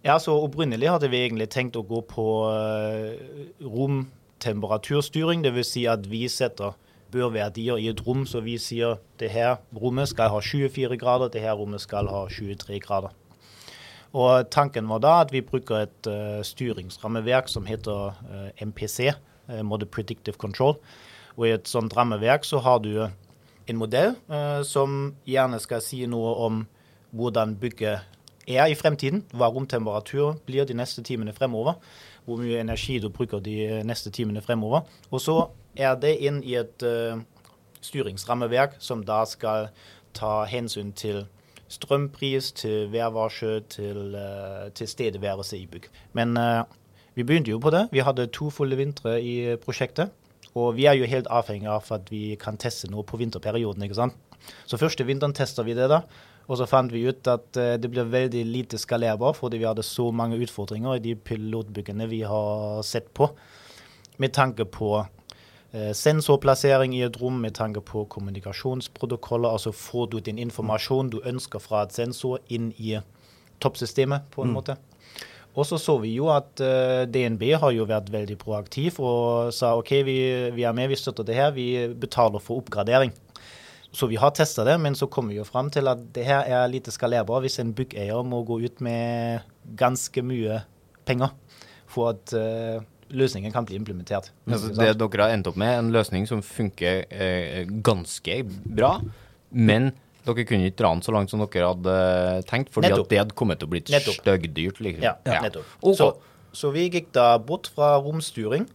Ja, 0.07 0.21
så 0.23 0.37
opprinnelig 0.39 0.87
hadde 0.87 1.09
vi 1.11 1.19
egentlig 1.25 1.49
tenkt 1.51 1.75
å 1.75 1.83
gå 1.83 1.99
på 2.07 2.25
uh, 2.47 3.17
romtemperaturstyring. 3.59 5.43
Dvs. 5.43 5.73
Si 5.73 5.83
at 5.91 6.07
vi 6.07 6.29
setter 6.31 6.77
børverdier 7.11 7.81
i 7.83 7.89
et 7.91 8.05
rom, 8.07 8.23
så 8.23 8.39
vi 8.45 8.55
sier 8.63 9.01
det 9.19 9.33
her 9.35 9.57
rommet 9.75 10.13
skal 10.13 10.31
ha 10.31 10.39
24 10.39 11.01
grader, 11.01 11.33
det 11.35 11.43
her 11.43 11.59
rommet 11.59 11.83
skal 11.83 12.07
ha 12.13 12.23
23 12.31 12.79
grader. 12.87 13.11
Og 14.15 14.47
tanken 14.55 14.87
var 14.87 15.03
da 15.03 15.19
at 15.25 15.35
vi 15.35 15.43
bruker 15.43 15.89
et 15.89 16.07
uh, 16.13 16.39
styringsrammeverk 16.47 17.51
som 17.51 17.67
heter 17.67 18.15
uh, 18.15 18.49
MPC, 18.63 19.11
uh, 19.11 19.63
Model 19.67 19.91
Predictive 19.91 20.39
Control. 20.39 20.79
Og 21.35 21.49
i 21.49 21.57
et 21.59 21.67
sånt 21.67 21.99
rammeverk 21.99 22.47
så 22.47 22.63
har 22.63 22.79
du 22.87 23.09
en 23.67 23.79
modell 23.81 24.13
som 24.63 25.17
gjerne 25.27 25.59
skal 25.59 25.81
si 25.83 26.05
noe 26.07 26.31
om 26.47 26.61
hvordan 27.19 27.57
bygget 27.59 28.07
er 28.47 28.71
i 28.71 28.77
fremtiden, 28.79 29.25
hva 29.35 29.49
romtemperatur 29.51 30.37
blir 30.47 30.67
de 30.67 30.77
neste 30.79 31.03
timene 31.07 31.35
fremover, 31.35 31.79
hvor 32.27 32.41
mye 32.43 32.61
energi 32.63 32.99
du 33.03 33.09
bruker 33.11 33.43
de 33.43 33.83
neste 33.87 34.11
timene 34.15 34.43
fremover. 34.43 34.87
Og 35.11 35.23
så 35.23 35.37
er 35.77 35.97
det 36.01 36.17
inn 36.27 36.43
i 36.47 36.57
et 36.59 36.87
uh, 36.87 37.19
styringsrammeverk 37.85 38.79
som 38.83 39.05
da 39.07 39.23
skal 39.29 39.71
ta 40.17 40.45
hensyn 40.49 40.93
til 40.97 41.25
strømpris, 41.69 42.53
til 42.57 42.91
værvarsel, 42.93 43.63
til 43.71 44.15
uh, 44.15 44.69
tilstedeværelse 44.75 45.59
i 45.59 45.67
bygg. 45.71 45.91
Men 46.19 46.37
uh, 46.39 46.63
vi 47.15 47.25
begynte 47.27 47.51
jo 47.51 47.59
på 47.63 47.71
det. 47.75 47.89
Vi 47.93 48.05
hadde 48.05 48.31
to 48.35 48.51
fulle 48.51 48.79
vintre 48.79 49.19
i 49.23 49.57
prosjektet. 49.63 50.15
Og 50.57 50.77
vi 50.77 50.87
er 50.89 50.97
jo 50.97 51.09
helt 51.09 51.29
avhengig 51.29 51.69
av 51.69 51.91
at 51.93 52.09
vi 52.09 52.37
kan 52.41 52.57
teste 52.57 52.89
noe 52.89 53.05
på 53.05 53.19
vinterperioden. 53.21 53.83
ikke 53.83 53.99
sant? 53.99 54.17
Så 54.65 54.79
første 54.81 55.05
vinteren 55.05 55.35
tester 55.37 55.67
vi 55.67 55.75
det, 55.77 55.89
da. 55.91 56.03
Og 56.47 56.61
så 56.61 56.69
fant 56.71 56.93
vi 56.95 57.05
ut 57.09 57.27
at 57.31 57.59
uh, 57.59 57.75
det 57.81 57.91
blir 57.91 58.07
veldig 58.11 58.45
lite 58.47 58.79
skalerbar, 58.79 59.35
fordi 59.39 59.61
vi 59.63 59.69
hadde 59.69 59.85
så 59.87 60.11
mange 60.15 60.39
utfordringer 60.43 60.97
i 60.97 61.03
de 61.03 61.17
pilotbyggene 61.19 62.07
vi 62.11 62.23
har 62.27 62.83
sett 62.87 63.13
på. 63.15 63.31
Med 64.23 64.35
tanke 64.37 64.65
på 64.65 64.93
uh, 65.03 65.93
sensorplassering 65.93 66.95
i 66.95 67.03
et 67.09 67.19
rom, 67.21 67.41
med 67.43 67.57
tanke 67.59 67.83
på 67.83 68.07
kommunikasjonsprotokoller. 68.15 69.51
Altså 69.51 69.75
får 69.75 70.11
du 70.13 70.21
din 70.21 70.39
informasjon 70.39 71.11
du 71.11 71.21
ønsker 71.27 71.63
fra 71.63 71.83
et 71.83 71.97
sensor 71.97 72.39
inn 72.49 72.71
i 72.79 72.95
toppsystemet, 73.61 74.31
på 74.31 74.45
en 74.45 74.55
måte. 74.55 74.77
Og 75.57 75.65
så 75.65 75.79
så 75.81 75.97
vi 75.99 76.13
jo 76.13 76.29
at 76.31 76.61
uh, 76.61 77.09
DNB 77.09 77.43
har 77.59 77.73
jo 77.73 77.89
vært 77.89 78.13
veldig 78.13 78.37
proaktiv 78.39 79.01
og 79.01 79.55
sa 79.57 79.73
OK, 79.81 79.95
vi, 80.05 80.19
vi 80.53 80.67
er 80.69 80.75
med, 80.77 80.93
vi 80.93 80.99
støtter 81.01 81.25
det 81.25 81.39
her, 81.39 81.55
vi 81.57 81.89
betaler 81.97 82.45
for 82.45 82.61
oppgradering. 82.61 83.15
Så 83.97 84.07
vi 84.11 84.19
har 84.21 84.33
testa 84.37 84.65
det, 84.67 84.75
men 84.83 84.95
så 84.95 85.07
kommer 85.09 85.33
vi 85.33 85.39
jo 85.39 85.47
fram 85.49 85.71
til 85.73 85.89
at 85.89 86.03
det 86.13 86.27
her 86.27 86.45
er 86.53 86.67
lite 86.69 86.93
skalerbar 86.93 87.41
hvis 87.45 87.57
en 87.63 87.73
byggeier 87.77 88.27
må 88.29 88.43
gå 88.45 88.59
ut 88.67 88.83
med 88.85 89.47
ganske 89.81 90.25
mye 90.27 90.59
penger 91.09 91.33
for 91.89 92.13
at 92.13 92.35
uh, 92.37 92.83
løsningen 93.17 93.55
kan 93.55 93.65
bli 93.65 93.79
implementert. 93.79 94.33
Altså, 94.45 94.75
det 94.77 94.91
dere 95.01 95.23
har 95.23 95.33
endt 95.33 95.49
opp 95.49 95.57
med, 95.57 95.79
en 95.79 95.95
løsning 95.95 96.29
som 96.29 96.45
funker 96.45 97.07
uh, 97.09 97.63
ganske 97.87 98.43
bra, 98.67 98.99
men 99.51 99.95
dere 100.27 100.45
kunne 100.45 100.69
ikke 100.69 100.83
dra 100.83 100.93
den 100.93 101.05
så 101.07 101.17
langt 101.17 101.33
som 101.33 101.41
dere 101.47 101.73
hadde 101.73 101.99
tenkt, 102.51 102.75
fordi 102.75 102.93
det 102.93 103.23
hadde 103.23 103.39
kommet 103.39 103.63
til 103.63 103.71
å 103.71 103.75
bli 103.79 103.85
styggdyrt. 103.87 104.83
Liksom. 104.83 105.07
Ja, 105.07 105.17
nettopp. 105.47 105.73
Okay. 105.81 105.97
Så, 106.03 106.13
så 106.53 106.75
vi 106.75 106.91
gikk 106.91 107.15
da 107.17 107.31
bort 107.41 107.73
fra 107.73 107.95
romstyring. 108.03 108.69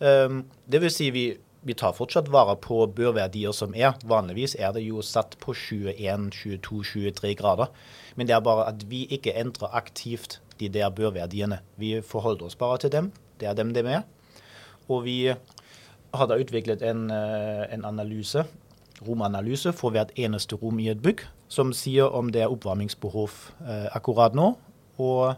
Um, 0.00 0.46
det 0.64 0.80
vil 0.80 0.90
si 0.94 1.12
vi 1.12 1.26
vi 1.62 1.74
tar 1.78 1.94
fortsatt 1.94 2.30
vare 2.32 2.56
på 2.58 2.80
børverdier 2.90 3.54
som 3.54 3.74
er. 3.78 3.94
Vanligvis 4.08 4.56
er 4.58 4.72
det 4.74 4.82
jo 4.82 5.02
satt 5.06 5.36
på 5.42 5.54
21, 5.54 6.30
22, 6.34 6.82
23 7.14 7.34
grader. 7.38 7.70
Men 8.16 8.26
det 8.26 8.34
er 8.36 8.42
bare 8.44 8.66
at 8.72 8.82
vi 8.90 9.04
ikke 9.14 9.34
endrer 9.38 9.74
aktivt 9.74 10.40
de 10.58 10.68
der 10.68 10.90
børverdiene. 10.90 11.60
Vi 11.78 12.00
forholder 12.02 12.50
oss 12.50 12.58
bare 12.58 12.78
til 12.82 12.92
dem. 12.92 13.12
Det 13.40 13.48
er 13.48 13.54
dem 13.54 13.74
de 13.74 13.86
er. 13.86 14.02
Og 14.88 15.04
vi 15.04 15.34
har 16.12 16.26
da 16.28 16.36
utviklet 16.36 16.82
en, 16.82 17.10
eh, 17.10 17.74
en 17.74 17.84
analyse, 17.84 18.44
romanalyse 19.06 19.72
for 19.72 19.90
hvert 19.90 20.12
eneste 20.16 20.56
rom 20.56 20.78
i 20.78 20.88
et 20.88 21.02
bygg, 21.02 21.22
som 21.48 21.72
sier 21.72 22.10
om 22.10 22.30
det 22.32 22.42
er 22.42 22.52
oppvarmingsbehov 22.52 23.30
eh, 23.66 23.88
akkurat 23.94 24.34
nå. 24.34 24.56
Og 24.98 25.34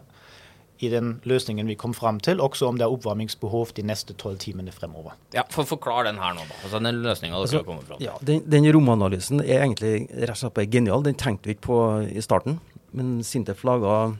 i 0.83 0.89
den 0.91 1.13
løsningen 1.27 1.69
vi 1.71 1.77
kom 1.79 1.93
fram 1.95 2.17
til, 2.23 2.41
også 2.43 2.67
om 2.67 2.79
det 2.79 2.83
er 2.83 2.91
oppvarmingsbehov 2.91 3.71
de 3.77 3.85
neste 3.87 4.15
tolv 4.19 4.39
timene 4.43 4.73
fremover. 4.75 5.15
Ja, 5.35 5.45
for 5.53 5.67
Forklar 5.67 6.07
den 6.07 6.19
her 6.19 6.35
nå, 6.35 6.43
da. 6.49 6.57
Altså 6.63 6.81
Den 6.83 7.01
løsninga 7.05 7.39
dere 7.39 7.51
skal 7.51 7.63
komme 7.63 7.79
kommet 7.79 7.91
fram 7.91 8.01
til. 8.01 8.07
Ja, 8.09 8.17
den, 8.27 8.43
den 8.51 8.67
romanalysen 8.75 9.43
er 9.45 9.63
egentlig 9.63 9.93
rett 10.11 10.35
og 10.35 10.41
slett 10.43 10.57
bare 10.57 10.71
genial. 10.71 11.05
Den 11.05 11.19
tenkte 11.19 11.47
vi 11.49 11.55
ikke 11.55 11.67
på 11.69 11.79
i 12.11 12.23
starten, 12.23 12.59
men 12.95 13.17
Sintef 13.23 13.63
laga 13.67 14.15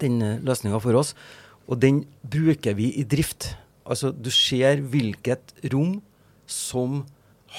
den 0.00 0.22
løsninga 0.46 0.80
for 0.82 1.00
oss. 1.00 1.14
Og 1.66 1.80
den 1.82 2.04
bruker 2.22 2.76
vi 2.78 2.92
i 3.00 3.06
drift. 3.08 3.54
Altså, 3.84 4.12
du 4.12 4.30
ser 4.32 4.80
hvilket 4.80 5.56
rom 5.72 5.98
som 6.50 7.02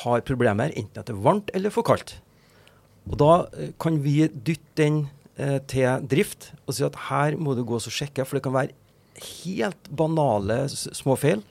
har 0.03 0.23
problemer, 0.27 0.71
enten 0.75 0.99
at 0.99 1.07
det 1.07 1.15
er 1.15 1.25
varmt 1.25 1.51
eller 1.55 1.73
for 1.73 1.85
kaldt. 1.87 2.17
Og 3.09 3.19
da 3.21 3.31
eh, 3.53 3.71
kan 3.81 3.99
vi 4.03 4.23
dytte 4.33 4.79
den 4.79 5.03
eh, 5.37 5.59
til 5.67 6.05
drift 6.07 6.51
og 6.67 6.73
si 6.77 6.83
at 6.87 6.95
her 7.09 7.35
må 7.37 7.55
du 7.55 7.63
gå 7.67 7.75
og 7.75 7.81
sjekke, 7.91 8.25
for 8.25 8.37
det 8.39 8.43
kan 8.43 8.53
være 8.55 8.71
helt 9.45 9.89
banale 9.95 10.65
s- 10.69 10.89
små 10.97 11.15
feil 11.17 11.43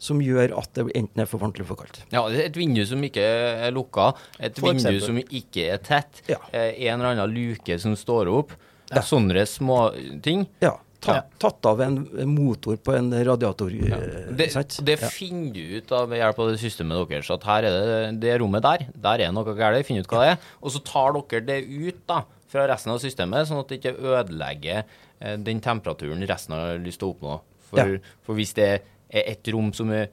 som 0.00 0.20
gjør 0.24 0.54
at 0.56 0.72
det 0.74 0.86
enten 0.96 1.20
er 1.20 1.26
for 1.28 1.38
varmt 1.42 1.56
eller 1.58 1.68
for 1.68 1.76
kaldt. 1.76 1.98
Ja, 2.12 2.22
Et 2.28 2.54
vindu 2.56 2.80
som 2.88 3.02
ikke 3.04 3.20
er 3.20 3.70
lukka, 3.76 4.14
et 4.40 4.56
For 4.58 4.70
vindu 4.72 4.88
eksempel. 4.88 5.02
som 5.04 5.16
ikke 5.20 5.66
er 5.74 5.76
tett, 5.78 6.22
Ja. 6.28 6.36
eh, 6.52 6.72
en 6.88 7.00
eller 7.00 7.10
annen 7.12 7.34
luke 7.34 7.78
som 7.78 7.92
står 7.94 8.26
opp. 8.32 8.52
Sånne 8.90 9.44
småting. 9.46 10.46
Ja. 10.60 10.78
Ta, 11.00 11.14
Tatt 11.40 11.64
av 11.66 11.80
en 11.80 11.96
motor 12.28 12.76
på 12.76 12.92
en 12.96 13.08
radiator. 13.24 13.72
Ja. 13.72 13.96
Det, 14.36 14.50
sant? 14.52 14.78
det 14.84 14.98
Ja. 15.00 15.08
finner 15.08 15.52
du 15.54 15.60
ut 15.78 15.92
av 15.96 16.08
ved 16.10 16.18
hjelp 16.20 16.38
av 16.38 16.50
det 16.52 16.58
systemet 16.60 17.08
deres. 17.08 17.30
At 17.30 17.44
her 17.48 17.64
er 17.64 17.70
det, 17.70 18.20
det 18.20 18.34
rommet 18.42 18.62
der, 18.62 18.86
der 18.94 19.18
er 19.26 19.32
noe 19.32 19.54
galt. 19.56 19.86
Finn 19.86 19.98
ut 20.02 20.06
hva 20.12 20.20
det 20.26 20.32
er. 20.34 20.38
Og 20.62 20.70
så 20.74 20.82
tar 20.84 21.12
dere 21.16 21.40
det 21.46 21.60
ut 21.68 22.02
da, 22.06 22.22
fra 22.50 22.66
resten 22.68 22.92
av 22.92 22.98
systemet, 23.00 23.46
sånn 23.48 23.60
at 23.62 23.68
det 23.70 23.78
ikke 23.80 23.96
ødelegger 23.96 24.82
eh, 25.20 25.36
den 25.38 25.60
temperaturen 25.60 26.20
resten 26.28 26.52
har 26.56 26.78
lyst 26.82 26.98
til 27.00 27.08
å 27.08 27.14
oppnå. 27.14 27.40
For, 27.70 27.78
Ja. 27.78 27.98
for 28.26 28.34
hvis 28.34 28.52
det 28.54 28.68
er 29.08 29.24
et 29.30 29.46
rom 29.54 29.72
som 29.72 29.90
er 29.92 30.08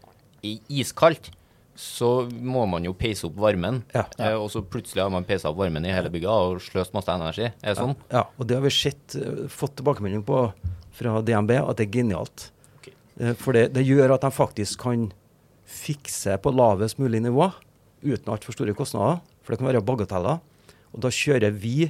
iskaldt, 0.70 1.32
så 1.78 2.26
må 2.32 2.64
man 2.70 2.86
jo 2.88 2.94
peise 2.98 3.28
opp 3.28 3.36
varmen. 3.38 3.84
Ja. 3.94 4.06
Eh, 4.18 4.34
og 4.34 4.48
så 4.50 4.64
plutselig 4.66 5.04
har 5.04 5.12
man 5.14 5.26
peisa 5.30 5.52
opp 5.52 5.60
varmen 5.60 5.86
i 5.86 5.92
hele 5.94 6.10
bygget 6.10 6.30
og 6.32 6.62
sløst 6.66 6.94
masse 6.96 7.14
energi. 7.14 7.52
Er 7.62 7.74
det 7.74 7.78
sånn? 7.78 7.94
Ja, 8.10 8.24
og 8.38 8.48
det 8.50 8.58
har 8.58 8.64
vi 8.66 8.72
sett, 8.74 9.14
eh, 9.16 9.46
fått 9.48 9.76
tilbakemelding 9.78 10.24
på 10.26 10.40
fra 10.98 11.22
DNB, 11.22 11.54
at 11.62 11.78
det 11.80 11.88
er 11.88 11.94
genialt. 12.00 12.50
Ok. 12.80 12.90
Eh, 13.22 13.34
For 13.38 13.58
det, 13.58 13.70
det 13.78 13.86
gjør 13.88 14.16
at 14.18 14.26
de 14.26 14.34
faktisk 14.34 14.82
kan 14.88 15.08
fikse 15.68 16.38
på 16.42 16.54
lavest 16.56 17.00
mulig 17.02 17.22
nivå 17.26 17.50
uten 18.06 18.32
altfor 18.34 18.56
store 18.56 18.76
kostnader. 18.78 19.22
For 19.44 19.54
det 19.54 19.62
kan 19.62 19.70
være 19.70 19.86
bagateller. 19.86 20.42
Og 20.94 21.04
da 21.04 21.12
kjører 21.14 21.54
vi 21.54 21.90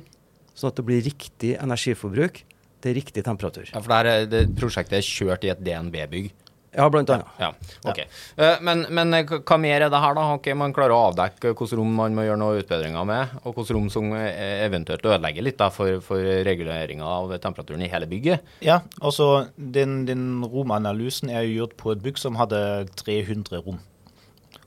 sånn 0.57 0.71
at 0.71 0.79
det 0.79 0.85
blir 0.87 1.03
riktig 1.05 1.53
energiforbruk 1.61 2.41
til 2.81 2.97
riktig 2.97 3.23
temperatur. 3.25 3.69
Ja, 3.69 3.81
for 3.81 3.93
det, 3.93 4.13
er, 4.13 4.27
det 4.31 4.41
prosjektet 4.57 4.99
er 4.99 5.05
kjørt 5.05 5.45
i 5.45 5.51
et 5.53 5.61
DNB-bygg. 5.65 6.31
Ja, 6.77 6.85
blant 6.93 7.09
annet. 7.09 7.29
Ja, 7.41 7.47
ok. 7.89 7.99
Eh, 8.37 8.59
men, 8.61 8.83
men 8.93 9.13
eh, 9.17 9.23
hva 9.25 9.39
hva 9.41 9.57
mer 9.57 9.81
er 9.81 9.89
det 9.89 10.01
her, 10.03 10.13
da? 10.13 10.25
Okay, 10.35 10.53
Man 10.57 10.75
klarer 10.75 10.93
å 10.93 11.07
avdekke 11.07 11.55
hvilke 11.55 11.79
rom 11.79 11.95
man 11.97 12.13
må 12.13 12.27
gjøre 12.27 12.37
noen 12.37 12.61
utbedringer 12.61 13.07
med, 13.09 13.33
og 13.41 13.57
hvilke 13.57 13.73
rom 13.73 13.87
som 13.89 14.11
eh, 14.13 14.61
eventuelt 14.67 15.05
ødelegger 15.07 15.47
litt 15.47 15.57
da, 15.57 15.71
for, 15.73 15.97
for 16.05 16.21
reguleringa 16.45 17.07
av 17.07 17.33
temperaturen 17.41 17.81
i 17.81 17.89
hele 17.89 18.09
bygget. 18.11 18.45
Ja, 18.61 18.83
altså 19.01 19.47
den, 19.57 20.03
den 20.05 20.45
romanalysen 20.45 21.33
er 21.33 21.47
jo 21.47 21.63
gjort 21.63 21.77
på 21.81 21.95
et 21.95 22.03
bygg 22.05 22.21
som 22.21 22.37
hadde 22.37 22.59
300 23.01 23.63
rom. 23.65 23.81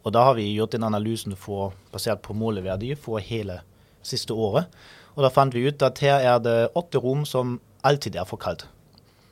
Og 0.01 0.15
da 0.17 0.27
har 0.27 0.35
vi 0.41 0.49
gjort 0.51 0.75
den 0.75 0.89
analysen 0.89 1.39
for, 1.39 1.77
basert 1.95 2.25
på 2.27 2.35
måleverdi 2.35 2.97
for 2.99 3.23
hele 3.23 3.61
siste 4.03 4.35
året. 4.35 4.67
Og 5.15 5.23
da 5.23 5.31
fant 5.31 5.55
vi 5.55 5.67
ut 5.69 5.83
at 5.87 6.03
her 6.03 6.27
er 6.27 6.43
det 6.43 6.59
åtte 6.75 6.99
rom 7.03 7.23
som 7.29 7.59
alltid 7.87 8.19
er 8.19 8.27
for 8.27 8.41
kaldt. 8.41 8.67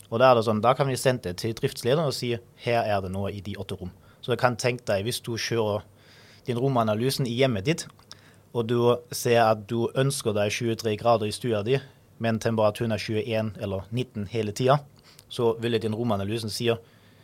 Og 0.08 0.20
da 0.20 0.30
er 0.30 0.38
det 0.38 0.46
sånn, 0.46 0.62
da 0.64 0.72
kan 0.76 0.88
vi 0.88 0.96
sende 0.96 1.28
det 1.28 1.40
til 1.42 1.54
driftslederen 1.56 2.08
og 2.08 2.16
si 2.16 2.32
her 2.64 2.80
er 2.80 3.02
det 3.04 3.12
noe 3.12 3.32
i 3.34 3.42
de 3.44 3.56
åtte 3.60 3.76
rom. 3.76 3.92
Så 4.24 4.32
du 4.32 4.40
kan 4.40 4.56
tenke 4.56 4.86
deg, 4.88 5.04
hvis 5.04 5.20
du 5.24 5.34
kjører 5.36 5.84
din 6.48 6.58
romanalysen 6.60 7.28
i 7.28 7.36
hjemmet 7.36 7.66
ditt, 7.68 7.86
og 8.56 8.68
du 8.70 8.78
ser 9.12 9.42
at 9.44 9.66
du 9.68 9.90
ønsker 9.98 10.32
deg 10.36 10.52
23 10.54 10.96
grader 11.00 11.28
i 11.28 11.34
stua 11.34 11.60
di, 11.66 11.76
men 12.18 12.40
temperaturen 12.42 12.94
er 12.96 13.02
21 13.02 13.52
eller 13.62 13.84
19 13.92 14.30
hele 14.32 14.54
tida, 14.56 14.80
så 15.28 15.52
ville 15.60 15.78
din 15.78 15.94
romanalysen 15.94 16.50
si 16.50 16.70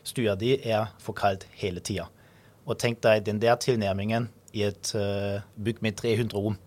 stua 0.04 0.36
di 0.36 0.58
er 0.60 0.92
for 1.00 1.16
kaldt 1.16 1.48
hele 1.56 1.80
tida. 1.80 2.10
Og 2.68 2.78
tenk 2.78 3.00
deg 3.04 3.24
den 3.24 3.40
der 3.40 3.56
tilnærmingen 3.60 4.28
i 4.54 4.62
et 4.68 4.92
eh, 4.94 5.40
bygg 5.56 5.82
med 5.82 5.96
300 5.98 6.36
rom. 6.36 6.60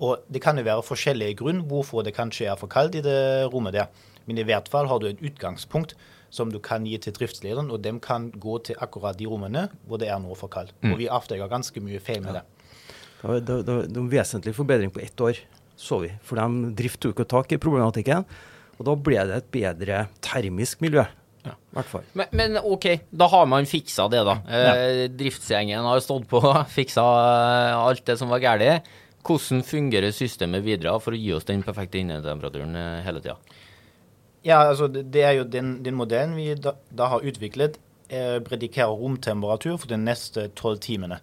Og 0.00 0.24
det 0.32 0.40
kan 0.42 0.58
jo 0.58 0.64
være 0.64 0.84
forskjellige 0.84 1.38
grunn 1.40 1.62
hvorfor 1.68 2.02
det 2.02 2.14
kanskje 2.16 2.48
er 2.50 2.58
for 2.58 2.70
kaldt 2.72 2.96
i 2.98 3.04
det 3.04 3.46
rommet 3.52 3.76
der. 3.76 3.88
Men 4.26 4.40
i 4.42 4.46
hvert 4.46 4.68
fall 4.72 4.88
har 4.90 5.02
du 5.02 5.08
et 5.10 5.22
utgangspunkt 5.24 5.96
som 6.34 6.50
du 6.52 6.58
kan 6.62 6.86
gi 6.86 6.98
til 7.00 7.14
driftslederen, 7.16 7.70
og 7.72 7.82
dem 7.84 8.00
kan 8.02 8.28
gå 8.34 8.58
til 8.66 8.78
akkurat 8.82 9.18
de 9.18 9.28
rommene 9.30 9.68
hvor 9.86 10.00
det 10.02 10.10
er 10.12 10.20
noe 10.22 10.36
for 10.38 10.52
kaldt. 10.52 10.74
Og 10.84 10.98
vi 11.00 11.10
avdekker 11.12 11.50
ganske 11.50 11.82
mye 11.84 12.02
feil 12.02 12.24
med 12.24 12.40
det. 12.40 12.44
Det 13.20 13.28
var, 13.30 13.44
det, 13.46 13.62
var 13.70 13.86
en 14.02 14.10
vesentlig 14.12 14.54
forbedring 14.56 14.92
på 14.92 15.00
ett 15.02 15.20
år, 15.22 15.38
så 15.76 16.00
vi. 16.02 16.10
For 16.26 16.38
de 16.38 16.74
drift 16.76 17.00
tok 17.02 17.22
tak 17.30 17.54
i 17.54 17.60
problematikken. 17.62 18.26
Og 18.76 18.84
da 18.84 18.96
ble 19.00 19.22
det 19.28 19.38
et 19.40 19.54
bedre 19.54 20.02
termisk 20.24 20.82
miljø. 20.84 21.06
Fall. 21.86 22.02
Men, 22.16 22.30
men 22.34 22.56
OK, 22.58 22.86
da 23.14 23.28
har 23.30 23.44
man 23.46 23.68
fiksa 23.68 24.08
det, 24.10 24.22
da. 24.26 24.34
Eh, 24.50 25.02
Driftsgjengen 25.14 25.84
har 25.86 26.00
stått 26.02 26.24
på, 26.30 26.40
fiksa 26.76 27.04
eh, 27.04 27.74
alt 27.76 28.02
det 28.08 28.16
som 28.18 28.32
var 28.32 28.42
galt. 28.42 28.88
Hvordan 29.26 29.62
fungerer 29.66 30.14
systemet 30.14 30.64
videre 30.66 30.96
for 31.02 31.14
å 31.14 31.20
gi 31.20 31.32
oss 31.36 31.46
den 31.46 31.62
perfekte 31.66 32.00
innetemperaturen 32.00 32.74
eh, 32.80 33.04
hele 33.06 33.22
tida? 33.22 33.36
Ja, 34.46 34.60
altså 34.62 34.86
det, 34.88 35.22
er 35.26 35.32
jo 35.40 35.44
den, 35.50 35.80
den 35.82 35.96
modellen 35.98 36.36
vi 36.38 36.52
da, 36.54 36.76
da 36.94 37.08
har 37.10 37.24
utviklet, 37.26 37.80
eh, 38.08 38.36
predikerer 38.46 38.94
romtemperatur 38.94 39.76
for 39.82 39.90
de 39.90 39.98
neste 39.98 40.48
tolv 40.54 40.78
timene. 40.84 41.18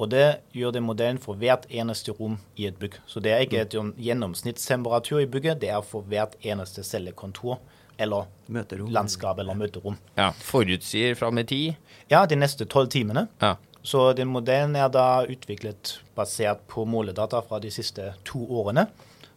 Og 0.00 0.08
det 0.14 0.38
gjør 0.56 0.72
den 0.78 0.86
modellen 0.86 1.18
for 1.20 1.36
hvert 1.36 1.66
eneste 1.68 2.14
rom 2.16 2.38
i 2.56 2.68
et 2.70 2.78
bygg. 2.80 2.94
Så 3.10 3.20
det 3.20 3.34
er 3.34 3.42
ikke 3.44 3.64
et 3.64 3.74
sånn 3.76 3.90
gjennomsnittstemperatur 4.00 5.20
i 5.20 5.26
bygget, 5.28 5.58
det 5.60 5.68
er 5.74 5.82
for 5.84 6.06
hvert 6.08 6.38
eneste 6.46 6.84
cellekontor 6.86 7.58
eller 8.00 8.30
Møterom. 8.48 8.88
landskap 8.94 9.38
eller 9.42 9.58
møterom. 9.60 9.98
Ja, 10.16 10.30
Forutsier 10.40 11.18
fram 11.18 11.36
i 11.38 11.44
tid? 11.44 11.74
Ja, 12.08 12.22
de 12.26 12.38
neste 12.38 12.64
tolv 12.64 12.88
timene. 12.88 13.26
Ja. 13.42 13.56
Så 13.82 14.12
den 14.16 14.28
modellen 14.32 14.76
er 14.76 14.88
da 14.92 15.24
utviklet 15.28 15.98
basert 16.16 16.62
på 16.68 16.86
måledata 16.88 17.42
fra 17.44 17.58
de 17.60 17.68
siste 17.72 18.14
to 18.24 18.40
årene. 18.48 18.86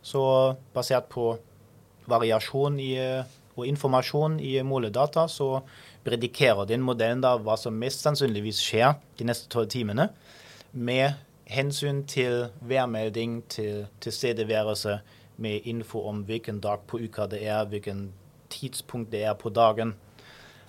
Så 0.04 0.24
basert 0.76 1.10
på 1.12 1.34
variasjon 2.10 2.80
i, 2.82 2.94
og 3.56 3.68
informasjon 3.70 4.40
i 4.42 4.56
måledata, 4.66 5.28
så 5.30 5.62
predikerer 6.04 6.68
den 6.70 6.84
modellen 6.84 7.22
da 7.24 7.36
hva 7.40 7.56
som 7.60 7.76
mest 7.80 8.04
sannsynligvis 8.04 8.62
skjer 8.64 8.98
de 9.20 9.28
neste 9.30 9.50
tolv 9.52 9.70
timene, 9.72 10.10
med 10.74 11.14
hensyn 11.54 12.04
til 12.10 12.48
værmelding, 12.62 13.44
til 13.50 13.86
tilstedeværelse, 14.02 15.00
med 15.38 15.66
info 15.70 16.04
om 16.08 16.22
hvilken 16.28 16.60
dag 16.62 16.84
på 16.88 17.00
uka 17.02 17.26
det 17.30 17.42
er, 17.48 17.66
hvilken 17.66 18.12
tidspunkt 18.54 19.12
det 19.12 19.24
er 19.26 19.34
på 19.34 19.50
dagen. 19.50 19.96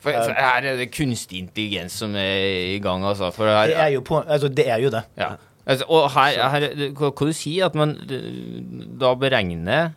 For, 0.00 0.12
for 0.12 0.36
her 0.36 0.68
er 0.68 0.76
det 0.76 0.90
kunstig 0.92 1.40
intelligens 1.40 1.96
som 2.00 2.16
er 2.16 2.74
i 2.74 2.78
gang, 2.84 3.04
altså. 3.08 3.30
Her, 3.38 3.66
Det 3.66 3.76
er 3.76 3.92
jo, 3.96 4.00
på, 4.00 4.20
altså 4.20 4.48
det, 4.48 4.68
er 4.68 4.80
jo 4.82 4.90
det. 4.92 5.02
Ja. 5.16 5.34
Altså, 5.66 5.84
og 5.88 6.10
her, 6.12 6.48
her 6.52 6.66
hva, 6.92 7.08
hva 7.08 7.28
du 7.28 7.32
sier 7.32 7.70
at 7.70 7.76
man 7.78 7.96
eh, 8.12 8.26
da 9.00 9.14
beregner 9.16 9.94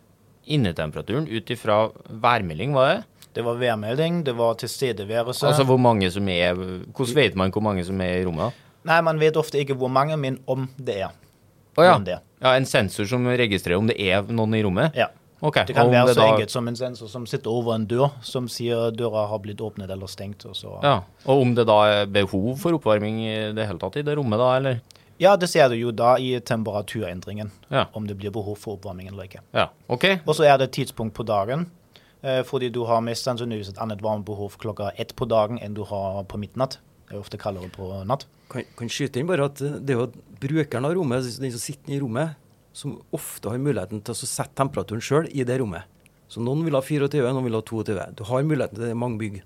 innetemperaturen 0.48 1.28
ut 1.28 1.50
ifra 1.54 1.90
værmelding, 2.10 2.74
var 2.76 2.94
det? 2.94 3.04
Det 3.38 3.44
var 3.46 3.60
værmelding, 3.60 4.24
det 4.26 4.34
var 4.38 4.56
tilstedeværelse. 4.58 5.46
Altså 5.48 5.64
hvor 5.68 5.78
mange 5.78 6.10
som 6.12 6.28
er 6.32 6.56
Hvordan 6.56 7.16
vet 7.16 7.36
man 7.38 7.52
hvor 7.54 7.62
mange 7.62 7.84
som 7.86 8.02
er 8.02 8.22
i 8.22 8.26
rommet? 8.26 8.50
da? 8.50 8.64
Nei, 8.88 9.02
man 9.04 9.20
vet 9.20 9.38
ofte 9.38 9.60
ikke 9.60 9.76
hvor 9.78 9.92
mange, 9.92 10.16
men 10.18 10.40
om 10.48 10.70
det 10.80 11.02
er. 11.04 11.12
Å 11.78 11.84
ja. 11.86 11.98
Det. 12.02 12.20
ja. 12.42 12.54
En 12.58 12.66
sensor 12.66 13.06
som 13.06 13.26
registrerer 13.28 13.78
om 13.78 13.88
det 13.92 13.98
er 14.02 14.24
noen 14.34 14.56
i 14.58 14.64
rommet? 14.66 14.96
Ja. 14.98 15.10
Okay. 15.38 15.68
Det 15.70 15.76
kan 15.78 15.92
være 15.92 16.16
så 16.16 16.22
da- 16.24 16.32
enkelt 16.34 16.50
som 16.50 16.68
en 16.68 16.76
sensor 16.80 17.08
som 17.12 17.26
sitter 17.30 17.52
over 17.54 17.76
en 17.76 17.86
dør, 17.86 18.10
som 18.26 18.48
sier 18.50 18.90
døra 18.98 19.28
har 19.30 19.38
blitt 19.44 19.62
åpnet 19.62 19.92
eller 19.94 20.10
stengt. 20.10 20.48
Og 20.50 20.56
så. 20.58 20.80
Ja, 20.82 21.02
Og 21.28 21.42
om 21.44 21.54
det 21.54 21.68
da 21.70 21.76
er 21.86 22.06
behov 22.10 22.56
for 22.58 22.74
oppvarming 22.74 23.20
i 23.22 23.36
det 23.54 23.68
hele 23.68 23.78
tatt 23.78 23.98
i 23.98 24.02
det 24.08 24.16
rommet, 24.18 24.40
da, 24.42 24.56
eller? 24.58 24.80
Ja, 25.20 25.36
det 25.38 25.50
ser 25.50 25.70
du 25.70 25.76
jo 25.76 25.92
da 25.92 26.16
i 26.18 26.40
temperaturendringen, 26.40 27.52
Ja. 27.70 27.86
om 27.94 28.08
det 28.08 28.18
blir 28.18 28.32
behov 28.32 28.58
for 28.58 28.78
oppvarming 28.78 29.08
eller 29.10 29.24
ikke. 29.28 29.42
Ja, 29.54 29.70
OK. 29.90 30.06
Og 30.26 30.36
så 30.36 30.44
er 30.46 30.58
det 30.58 30.72
tidspunkt 30.72 31.14
på 31.16 31.26
dagen, 31.26 31.70
eh, 32.24 32.44
fordi 32.44 32.70
du 32.72 32.84
har 32.86 33.02
mest 33.02 33.26
sannsynligvis 33.26 33.70
et 33.70 33.78
annet 33.80 34.02
varmebehov 34.02 34.58
klokka 34.58 34.92
ett 34.98 35.16
på 35.16 35.28
dagen 35.28 35.60
enn 35.60 35.74
du 35.74 35.84
har 35.84 36.24
på 36.24 36.38
midnatt. 36.38 36.78
Det 37.10 37.16
er 37.16 37.20
ofte 37.22 37.38
kaldere 37.40 37.70
på 37.72 38.04
natt. 38.06 38.26
Kan, 38.50 38.64
kan 38.78 38.88
skyte 38.90 39.20
inn 39.20 39.28
bare 39.28 39.46
at 39.46 39.62
eh, 39.62 39.78
det 39.80 39.96
er 39.96 40.02
jo 40.06 40.12
brukeren 40.40 40.86
av 40.86 40.94
rommet, 40.96 41.24
altså 41.24 41.42
den 41.42 41.52
som 41.52 41.60
sitter 41.60 41.94
i 41.94 42.00
rommet, 42.00 42.36
som 42.74 43.02
ofte 43.12 43.50
har 43.50 43.58
muligheten 43.58 44.04
til 44.06 44.14
å 44.14 44.18
sette 44.28 44.54
temperaturen 44.56 45.02
sjøl 45.02 45.28
i 45.34 45.44
det 45.44 45.60
rommet. 45.60 45.84
Så 46.30 46.42
noen 46.44 46.64
vil 46.66 46.76
ha 46.76 46.82
24, 46.84 47.24
noen 47.34 47.46
vil 47.48 47.56
ha 47.56 47.62
22. 47.64 48.16
Du 48.20 48.24
har 48.28 48.44
muligheten 48.44 48.76
til 48.76 48.84
det 48.86 48.92
i 48.92 49.00
mange 49.00 49.18
bygg. 49.18 49.42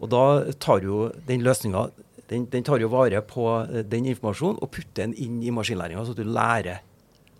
Og 0.00 0.08
da 0.12 0.22
tar 0.62 0.80
jo 0.84 1.08
den 1.26 1.42
løsninga 1.42 1.90
den, 2.30 2.46
den 2.50 2.64
tar 2.66 2.80
jo 2.82 2.88
vare 2.92 3.20
på 3.22 3.46
eh, 3.70 3.82
den 3.86 4.06
informasjonen 4.10 4.58
og 4.62 4.70
putter 4.74 5.04
den 5.04 5.14
inn 5.14 5.40
i 5.46 5.52
maskinlæringa, 5.54 6.04
så 6.08 6.14
at 6.16 6.20
du 6.22 6.26
lærer 6.26 6.80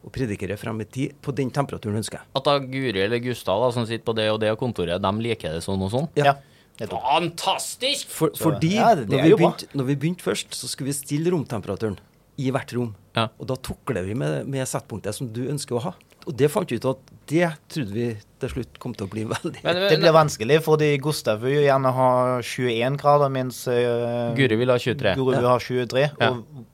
å 0.07 0.11
predikere 0.15 0.55
frem 0.61 0.81
i 0.85 0.87
tid 0.87 1.17
på 1.25 1.33
den 1.35 1.51
temperaturen 1.51 1.97
du 1.97 2.03
ønsker. 2.05 2.21
At 2.39 2.45
da 2.47 2.59
Guri 2.63 3.01
eller 3.03 3.19
Gustav 3.25 3.59
da, 3.65 3.73
som 3.75 3.87
sitter 3.89 4.05
på 4.07 4.15
det 4.15 4.29
og 4.31 4.39
det 4.45 4.53
kontoret, 4.61 5.03
de 5.03 5.11
liker 5.25 5.57
det 5.59 5.65
sånn 5.67 5.83
og 5.83 5.91
sånn? 5.91 6.07
Ja. 6.19 6.37
Fantastisk! 6.79 8.09
For, 8.13 8.31
fordi 8.37 8.75
ja, 8.77 8.95
det- 8.95 9.07
det 9.09 9.17
når, 9.17 9.19
er 9.19 9.29
vi 9.31 9.37
begynte, 9.41 9.67
når 9.75 9.85
vi 9.89 9.97
begynte 9.97 10.23
først, 10.27 10.55
så 10.55 10.69
skulle 10.69 10.93
vi 10.93 10.97
stille 10.99 11.33
romtemperaturen 11.33 11.97
i 12.39 12.51
hvert 12.53 12.73
rom. 12.77 12.95
Ja. 13.17 13.29
Og 13.41 13.47
da 13.49 13.57
tukler 13.57 14.05
vi 14.05 14.15
med, 14.15 14.47
med 14.47 14.67
settpunktet 14.69 15.15
som 15.17 15.31
du 15.33 15.47
ønsker 15.49 15.79
å 15.79 15.83
ha. 15.89 15.95
Og 16.27 16.37
det 16.37 16.51
fant 16.53 16.69
vi 16.71 16.77
ut 16.77 16.85
at 16.91 16.99
det 17.31 17.49
trodde 17.73 17.93
vi 17.97 18.07
til 18.41 18.53
slutt 18.53 18.79
kom 18.83 18.93
til 18.95 19.07
å 19.07 19.11
bli 19.11 19.25
veldig 19.27 19.63
Men, 19.65 19.81
Det 19.91 19.99
blir 20.03 20.15
vanskelig, 20.15 20.61
fordi 20.63 20.89
Gustav 21.03 21.41
vil 21.43 21.57
jo 21.59 21.65
gjerne 21.67 21.93
ha 21.97 22.09
21 22.45 22.99
grader, 23.01 23.33
mens 23.35 23.63
uh, 23.71 24.35
Guri 24.39 24.59
vil 24.61 24.71
ha 24.71 24.79
23. 24.79 25.15
Guru 25.19 25.33
vil 25.35 25.49
ha 25.49 25.57
23. 25.59 26.05
Ja. 26.21 26.31
Og 26.31 26.65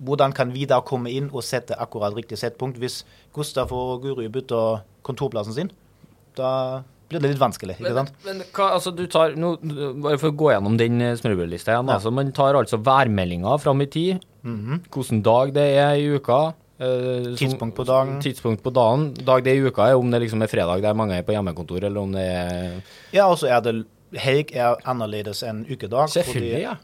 hvordan 0.00 0.32
kan 0.32 0.50
vi 0.54 0.64
da 0.66 0.80
komme 0.80 1.12
inn 1.12 1.28
og 1.30 1.44
sette 1.44 1.76
akkurat 1.76 2.14
riktig 2.16 2.38
settpunkt 2.40 2.78
hvis 2.80 3.02
Gustav 3.36 3.70
og 3.76 4.00
Guru 4.02 4.24
bytter 4.32 4.80
kontorplassen 5.06 5.54
sin? 5.58 5.70
Da 6.38 6.82
blir 7.10 7.20
det 7.20 7.32
litt 7.32 7.40
vanskelig, 7.42 7.74
ikke 7.82 7.92
sant? 7.96 8.12
men 8.24 8.40
hva, 8.54 8.68
altså 8.76 8.92
du 8.94 9.02
tar, 9.10 9.32
nå, 9.34 9.56
Bare 9.98 10.18
for 10.22 10.30
å 10.30 10.36
gå 10.38 10.52
gjennom 10.52 10.76
den 10.78 11.00
eh, 11.02 11.16
smørbrødlista 11.18 11.74
igjen. 11.74 11.90
Ja. 11.90 11.96
altså 11.98 12.12
Man 12.14 12.30
tar 12.36 12.54
altså 12.54 12.78
værmeldinga 12.86 13.56
fram 13.62 13.82
i 13.82 13.88
tid, 13.90 14.26
Mhm. 14.46 14.78
hvilken 14.94 15.18
dag 15.26 15.50
det 15.52 15.64
er 15.76 15.98
i 16.00 16.06
uka. 16.16 16.54
Eh, 16.80 17.24
som- 17.24 17.36
Tidspunkt 17.36 17.76
på 17.76 17.84
dagen. 17.86 18.20
Tidspunkt 18.24 18.62
på 18.64 18.72
dagen. 18.72 19.12
Dag 19.14 19.44
det 19.44 19.56
i 19.56 19.60
uka 19.68 19.88
er 19.90 19.96
om 20.00 20.10
det 20.10 20.22
liksom 20.22 20.42
er 20.42 20.46
fredag 20.48 20.82
der 20.82 20.94
mange 20.94 21.12
er 21.18 21.22
på 21.22 21.32
hjemmekontor, 21.36 21.84
eller 21.84 22.00
om 22.00 22.12
det 22.12 22.24
er 22.26 22.82
Ja, 23.12 23.26
og 23.28 23.36
så 23.38 23.48
er 23.48 23.60
det 23.60 23.86
helg 24.14 24.50
er 24.56 24.76
annerledes 24.86 25.42
enn 25.46 25.64
ukedag. 25.68 26.08
Selvfølgelig, 26.08 26.62
ja. 26.62 26.74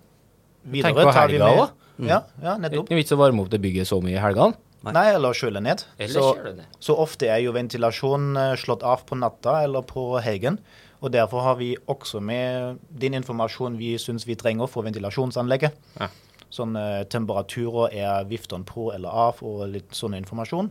Videre 0.64 0.92
Tenk 0.92 0.96
på 1.06 1.12
tar 1.12 1.26
vi 1.28 1.32
helga 1.38 1.46
med- 1.46 1.58
også. 1.58 1.70
Ja, 1.98 2.20
ja, 2.42 2.54
Det 2.58 2.62
nettopp. 2.72 2.90
er 2.90 2.96
ikke 2.98 3.16
å 3.16 3.18
varme 3.18 3.40
opp 3.40 3.48
det 3.50 3.62
bygget 3.62 3.86
så 3.88 4.02
mye 4.02 4.16
i 4.16 4.20
helgene. 4.20 4.54
Nei, 4.84 5.06
eller 5.14 5.32
kjøle 5.32 5.60
ned. 5.62 5.82
Eller 5.98 6.20
Så, 6.20 6.34
kjøle 6.36 6.56
ned. 6.56 6.66
så 6.80 6.96
ofte 6.96 7.26
er 7.26 7.38
jo 7.40 7.52
ventilasjonen 7.52 8.36
eh, 8.36 8.54
slått 8.56 8.82
av 8.84 9.04
på 9.06 9.16
natta 9.18 9.64
eller 9.64 9.82
på 9.82 10.20
helgen. 10.22 10.58
Og 11.02 11.10
derfor 11.12 11.40
har 11.42 11.56
vi 11.56 11.76
også 11.88 12.20
med 12.22 12.78
den 12.96 13.12
informasjonen 13.14 13.76
vi 13.78 13.96
syns 13.96 14.24
vi 14.26 14.34
trenger 14.36 14.68
for 14.68 14.82
ventilasjonsanlegget. 14.84 15.72
Ja. 16.00 16.08
Sånn 16.52 16.76
eh, 16.78 17.02
temperaturer, 17.10 17.92
er 17.92 18.28
vifteren 18.30 18.64
på 18.66 18.90
eller 18.94 19.10
av, 19.10 19.42
og 19.42 19.66
litt 19.72 19.96
sånn 19.96 20.16
informasjon. 20.18 20.70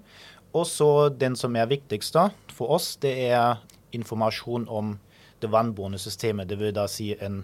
Og 0.55 0.67
så 0.69 1.09
den 1.11 1.35
som 1.35 1.55
er 1.59 1.67
viktigst 1.67 2.15
for 2.55 2.77
oss, 2.77 2.95
det 3.03 3.11
er 3.27 3.59
informasjon 3.95 4.69
om 4.71 4.95
det 5.43 5.51
vannbårne 5.51 5.99
systemet. 5.99 6.47
Det 6.47 6.57
vil 6.59 6.75
da 6.75 6.87
si 6.87 7.11
en 7.19 7.43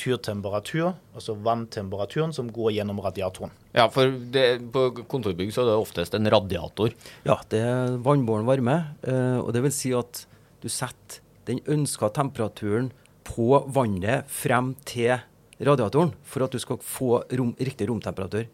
turtemperatur, 0.00 0.94
altså 1.14 1.36
vanntemperaturen 1.38 2.32
som 2.34 2.48
går 2.50 2.72
gjennom 2.78 2.98
radiatoren. 3.02 3.52
Ja, 3.74 3.86
for 3.94 4.10
det, 4.10 4.46
på 4.74 4.88
kontorbygg 5.10 5.52
så 5.54 5.62
er 5.62 5.70
det 5.70 5.76
oftest 5.78 6.16
en 6.18 6.30
radiator. 6.30 6.94
Ja, 7.26 7.38
det 7.50 7.60
er 7.62 7.98
vannbåren 8.02 8.48
varme. 8.48 8.96
eh, 9.02 9.38
og 9.38 9.52
det 9.54 9.62
vil 9.62 9.74
si 9.74 9.92
at 9.94 10.26
du 10.62 10.68
setter 10.68 11.22
den 11.46 11.60
ønska 11.66 12.08
temperaturen 12.08 12.90
på 13.24 13.64
vannet 13.68 14.26
frem 14.30 14.74
til 14.88 15.20
radiatoren 15.60 16.12
for 16.26 16.46
at 16.46 16.54
du 16.54 16.60
skal 16.62 16.80
få 16.82 17.22
rom, 17.38 17.54
riktig 17.60 17.88
romtemperatur. 17.90 18.46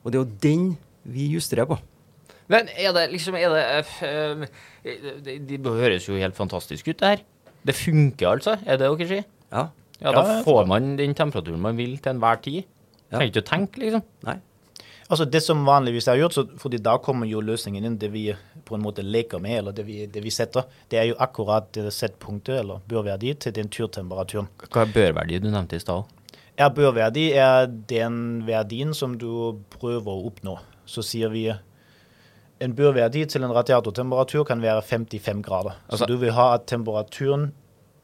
Og 0.00 0.12
det 0.12 0.18
er 0.18 0.22
jo 0.22 0.38
den 0.44 0.68
vi 1.04 1.30
justerer 1.34 1.68
på. 1.68 1.78
Men 2.50 2.70
er 2.74 2.94
det 2.96 3.10
liksom 3.12 3.36
er 3.38 3.52
det, 3.52 3.64
eh, 4.06 4.46
eh, 4.84 5.18
det, 5.22 5.36
det 5.50 5.60
høres 5.62 6.08
jo 6.08 6.18
helt 6.18 6.36
fantastisk 6.36 6.88
ut, 6.88 6.98
det 6.98 7.12
her. 7.14 7.22
Det 7.66 7.76
funker 7.76 8.32
altså, 8.32 8.56
er 8.64 8.80
det 8.80 8.88
dere 8.88 9.08
sier? 9.08 9.28
Ja. 9.52 9.68
Ja, 10.00 10.14
da 10.16 10.40
får 10.46 10.64
man 10.64 10.94
den 10.96 11.12
temperaturen 11.14 11.60
man 11.60 11.76
vil 11.76 11.98
til 12.00 12.14
enhver 12.14 12.40
tid. 12.40 12.62
Ja. 13.10 13.18
Trenger 13.18 13.32
ikke 13.34 13.42
å 13.42 13.50
tenke, 13.50 13.82
liksom. 13.82 14.06
Nei. 14.24 14.38
Altså 15.10 15.26
Det 15.26 15.40
som 15.42 15.64
vanligvis 15.66 16.06
er 16.08 16.20
gjort, 16.20 16.36
så, 16.36 16.44
fordi 16.62 16.78
da 16.78 16.94
kommer 17.02 17.26
jo 17.26 17.42
løsningen 17.42 17.84
inn, 17.84 17.98
det 17.98 18.12
vi 18.12 18.28
på 18.64 18.76
en 18.76 18.84
måte 18.84 19.02
leker 19.02 19.42
med, 19.42 19.56
eller 19.58 19.74
det 19.74 19.84
vi, 19.88 20.04
det 20.06 20.22
vi 20.22 20.30
setter, 20.30 20.68
det 20.88 21.00
er 21.00 21.08
jo 21.10 21.16
akkurat 21.18 21.66
det 21.74 21.90
settpunktet, 21.92 22.60
eller 22.62 22.84
børverdi, 22.88 23.34
til 23.42 23.56
den 23.56 23.68
turtemperaturen. 23.74 24.46
Hva 24.68 24.86
er 24.86 24.94
børverdi 24.94 25.40
du 25.42 25.50
nevnte 25.50 25.80
i 25.80 25.82
stad? 25.82 26.06
Er 26.60 26.68
børverdi 26.76 27.30
er 27.40 27.70
den 27.88 28.42
verdien 28.44 28.92
som 28.96 29.14
du 29.16 29.56
prøver 29.72 30.10
å 30.12 30.26
oppnå. 30.28 30.58
Så 30.84 31.00
sier 31.06 31.32
vi 31.32 31.46
en 32.60 32.74
børverdi 32.76 33.22
til 33.32 33.46
en 33.46 33.54
radiatortemperatur 33.56 34.44
kan 34.44 34.60
være 34.60 34.82
55 34.84 35.40
grader. 35.46 35.78
Altså- 35.88 36.04
så 36.04 36.06
du 36.06 36.18
vil 36.18 36.32
ha 36.36 36.54
at 36.54 36.66
temperaturen, 36.66 37.52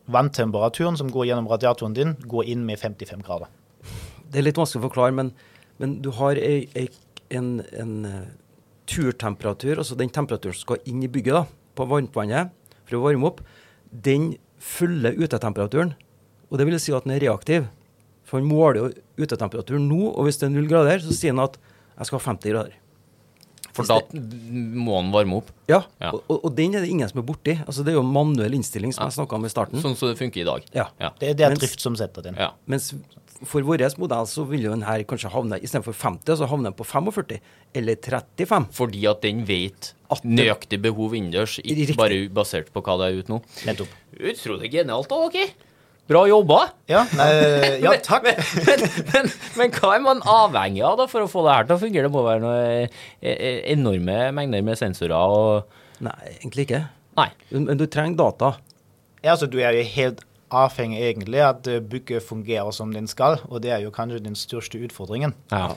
vanntemperaturen 0.08 0.96
som 0.96 1.10
går 1.10 1.26
gjennom 1.26 1.48
radiatoren 1.48 1.94
din, 1.94 2.14
går 2.14 2.44
inn 2.46 2.64
med 2.64 2.78
55 2.78 3.22
grader. 3.22 3.48
Det 4.30 4.38
er 4.38 4.42
litt 4.48 4.56
vanskelig 4.56 4.84
å 4.84 4.88
forklare, 4.88 5.12
men, 5.12 5.32
men 5.78 6.00
du 6.00 6.10
har 6.10 6.36
ei, 6.36 6.68
ei, 6.74 6.88
en, 7.30 7.60
en 7.72 8.04
eh, 8.04 8.26
turtemperatur, 8.86 9.76
altså 9.76 9.96
den 9.98 10.08
temperaturen 10.08 10.54
som 10.54 10.64
skal 10.64 10.78
inn 10.86 11.02
i 11.02 11.08
bygget 11.08 11.34
da, 11.34 11.44
på 11.76 11.86
varmtvannet 11.86 12.50
for 12.86 12.96
å 12.96 13.02
varme 13.02 13.26
opp, 13.26 13.42
den 13.90 14.36
følger 14.58 15.12
utetemperaturen. 15.12 15.94
Og 16.50 16.58
det 16.58 16.66
vil 16.66 16.80
si 16.80 16.92
at 16.92 17.04
den 17.04 17.12
er 17.12 17.20
reaktiv. 17.20 17.66
For 18.26 18.40
han 18.40 18.48
måler 18.50 18.80
jo 18.80 18.88
utetemperaturen 19.22 19.86
nå, 19.88 20.10
og 20.16 20.26
hvis 20.26 20.40
det 20.40 20.48
er 20.48 20.54
null 20.56 20.66
grader, 20.70 20.98
så 21.04 21.14
sier 21.14 21.32
han 21.34 21.44
at 21.46 21.56
jeg 21.96 22.06
skal 22.10 22.18
ha 22.18 22.24
50 22.32 22.52
grader. 22.52 22.74
For 23.76 23.84
da 23.84 23.98
må 24.16 24.94
den 25.02 25.10
varme 25.12 25.36
opp. 25.42 25.50
Ja, 25.68 25.82
Ja. 26.00 26.10
Og, 26.16 26.38
og, 26.44 26.54
den 26.56 26.74
er 26.74 26.80
det 26.80 26.88
ingen 26.88 27.08
som 27.10 27.20
er 27.20 27.26
borti. 27.28 27.58
Altså, 27.66 27.84
det 27.84 27.92
er 27.92 27.98
jo 27.98 28.02
manuell 28.08 28.54
innstilling, 28.56 28.92
som 28.96 29.04
Ja. 29.04 29.10
jeg 29.10 29.18
snakka 29.18 29.36
om 29.36 29.44
i 29.44 29.48
starten. 29.52 29.82
Sånn 29.82 29.94
som 29.96 30.08
det 30.08 30.16
funker 30.18 30.40
i 30.40 30.44
dag. 30.48 30.64
Ja. 30.74 30.86
Ja. 30.98 31.10
Det, 31.20 31.36
det 31.36 31.44
er 31.44 31.50
Mens- 31.52 31.60
drift 31.60 31.80
som 31.84 31.94
setter 31.94 32.22
den. 32.22 32.34
ja. 32.40 32.50
Mens 32.66 32.94
for 33.44 33.60
vår 33.60 33.84
modell 33.98 34.24
så 34.26 34.46
vil 34.48 34.62
jo 34.64 34.70
den 34.70 34.80
her 34.80 35.04
kanskje 35.04 35.28
havne 35.30 35.60
istedenfor 35.60 35.92
50, 35.92 36.38
så 36.40 36.48
havner 36.48 36.70
den 36.70 36.78
på 36.78 36.86
45 36.88 37.38
eller 37.74 37.96
35. 38.00 38.66
Fordi 38.72 39.04
at 39.10 39.20
den 39.20 39.44
vet 39.44 39.92
At 40.10 40.22
det- 40.22 40.30
nøyaktig 40.32 40.80
behov 40.80 41.12
innendørs, 41.12 41.58
ikke 41.60 41.76
Riktig. 41.86 41.96
bare 41.98 42.28
basert 42.30 42.72
på 42.72 42.80
hva 42.82 42.96
det 42.96 43.12
er 43.12 43.18
ute 43.20 43.28
nå. 43.28 43.42
Nettopp. 43.66 43.88
Utrolig 44.18 44.72
genialt 44.72 45.08
da, 45.08 45.28
dere. 45.28 45.50
Bra 46.06 46.20
jobba. 46.30 46.58
Ja, 46.86 47.00
nei, 47.18 47.30
ja 47.82 47.92
takk. 48.04 48.28
Men, 48.28 48.36
men, 48.68 48.84
men, 49.12 49.30
men 49.58 49.72
hva 49.74 49.94
er 49.96 50.04
man 50.04 50.20
avhengig 50.22 50.84
av 50.86 51.00
da 51.00 51.06
for 51.10 51.24
å 51.24 51.30
få 51.30 51.42
det 51.46 51.54
her 51.56 51.66
til 51.66 51.74
å 51.76 51.80
fungere? 51.82 52.06
Det 52.06 52.14
må 52.14 52.22
være 52.26 52.42
noe 52.44 52.60
eh, 52.84 53.00
eh, 53.26 53.58
enorme 53.74 54.18
mengder 54.36 54.62
med 54.66 54.78
sensorer 54.78 55.16
og 55.16 55.74
Nei, 56.04 56.12
egentlig 56.36 56.66
ikke. 56.68 56.82
Nei. 57.16 57.30
Men, 57.50 57.78
du 57.80 57.86
trenger 57.88 58.18
data. 58.20 58.52
Ja, 59.24 59.32
altså 59.32 59.46
Du 59.50 59.56
er 59.64 59.72
jo 59.78 59.82
helt 59.96 60.22
avhengig 60.54 61.00
egentlig 61.08 61.40
at 61.42 61.66
bygget 61.90 62.22
fungerer 62.22 62.70
som 62.76 62.92
den 62.94 63.08
skal, 63.10 63.40
og 63.48 63.62
det 63.64 63.72
er 63.74 63.80
jo 63.82 63.90
kanskje 63.90 64.20
den 64.22 64.36
største 64.38 64.78
utfordringen. 64.86 65.32
Ja. 65.50 65.72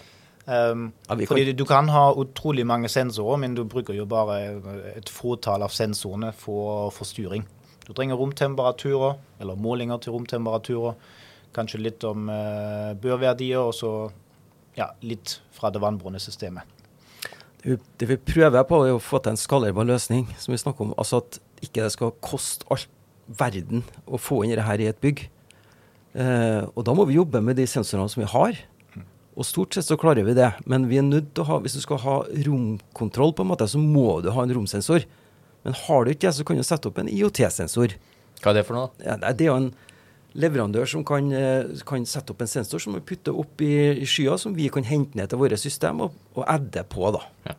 Um, 0.49 0.91
Ja, 1.07 1.15
kan- 1.15 1.25
fordi 1.31 1.53
du 1.57 1.63
kan 1.65 1.87
ha 1.93 2.09
utrolig 2.13 2.65
mange 2.67 2.89
sensorer, 2.91 3.37
men 3.41 3.55
du 3.57 3.63
bruker 3.63 3.93
jo 3.97 4.05
bare 4.05 4.37
et 4.97 5.09
fåtall 5.09 5.63
av 5.65 5.73
sensorene 5.73 6.33
for 6.37 6.91
forstyrring. 6.93 7.47
Du 7.89 7.95
trenger 7.97 8.19
romtemperaturer, 8.21 9.15
eller 9.41 9.57
målinger 9.57 9.97
til 9.97 10.13
romtemperaturer. 10.13 10.97
Kanskje 11.57 11.79
litt 11.81 12.03
om 12.05 12.27
eh, 12.29 12.91
børverdier, 13.01 13.63
og 13.65 13.73
så 13.73 14.11
ja, 14.77 14.91
litt 15.01 15.39
fra 15.57 15.71
det 15.73 15.81
vannbårne 15.81 16.21
systemet. 16.21 16.69
Det 17.63 17.79
Det 17.97 18.07
vi 18.11 18.17
prøver 18.21 18.61
på, 18.63 18.83
er 18.85 18.93
å 18.93 19.01
få 19.01 19.17
til 19.17 19.33
en 19.33 19.41
skalerbar 19.41 19.89
løsning, 19.89 20.27
som 20.37 20.53
vi 20.53 20.61
snakker 20.61 20.85
om. 20.85 20.93
Altså 21.01 21.23
at 21.23 21.39
ikke 21.65 21.81
det 21.81 21.91
skal 21.95 22.13
koste 22.21 22.69
all 22.69 22.85
verden 23.25 23.81
å 24.05 24.21
få 24.21 24.43
inn 24.43 24.53
dette 24.53 24.67
her 24.67 24.85
i 24.85 24.89
et 24.91 25.01
bygg. 25.01 25.25
Eh, 26.13 26.61
og 26.69 26.85
da 26.85 26.93
må 26.93 27.07
vi 27.09 27.17
jobbe 27.17 27.41
med 27.41 27.57
de 27.57 27.65
sensorene 27.65 28.09
som 28.13 28.21
vi 28.21 28.29
har. 28.29 28.59
Og 29.33 29.47
stort 29.47 29.73
sett 29.73 29.89
så 29.89 29.97
klarer 29.97 30.27
vi 30.27 30.37
det. 30.37 30.51
Men 30.69 30.85
vi 30.91 31.01
er 31.01 31.09
nødt 31.09 31.33
til 31.33 31.41
å 31.41 31.49
ha, 31.55 31.59
hvis 31.63 31.73
du 31.73 31.81
skal 31.81 32.03
ha 32.05 32.19
romkontroll, 32.45 33.33
på 33.33 33.41
en 33.41 33.49
måte, 33.49 33.65
så 33.65 33.81
må 33.81 34.21
du 34.21 34.29
ha 34.35 34.45
en 34.45 34.53
romsensor. 34.53 35.09
Men 35.67 35.75
har 35.75 36.05
du 36.05 36.13
ikke 36.13 36.27
det, 36.27 36.35
så 36.37 36.47
kan 36.47 36.59
du 36.59 36.63
sette 36.65 36.89
opp 36.89 36.99
en 37.01 37.11
IOT-sensor. 37.11 37.95
Hva 38.39 38.51
er 38.51 38.59
det 38.59 38.65
for 38.67 38.77
noe? 38.77 38.91
Ja, 39.03 39.17
det 39.19 39.45
er 39.45 39.51
jo 39.51 39.59
en 39.59 39.71
leverandør 40.39 40.87
som 40.87 41.03
kan, 41.05 41.31
eh, 41.33 41.81
kan 41.85 42.05
sette 42.05 42.31
opp 42.31 42.41
en 42.41 42.51
sensor 42.51 42.79
som 42.79 42.93
vi 42.95 43.01
putter 43.01 43.35
opp 43.35 43.61
i 43.65 44.05
skya, 44.05 44.37
som 44.39 44.53
vi 44.55 44.69
kan 44.69 44.85
hente 44.87 45.17
ned 45.17 45.31
til 45.31 45.41
våre 45.41 45.57
system 45.57 46.05
og, 46.05 46.13
og 46.35 46.45
adde 46.47 46.85
på. 46.89 47.11
da. 47.15 47.25
Ja, 47.49 47.57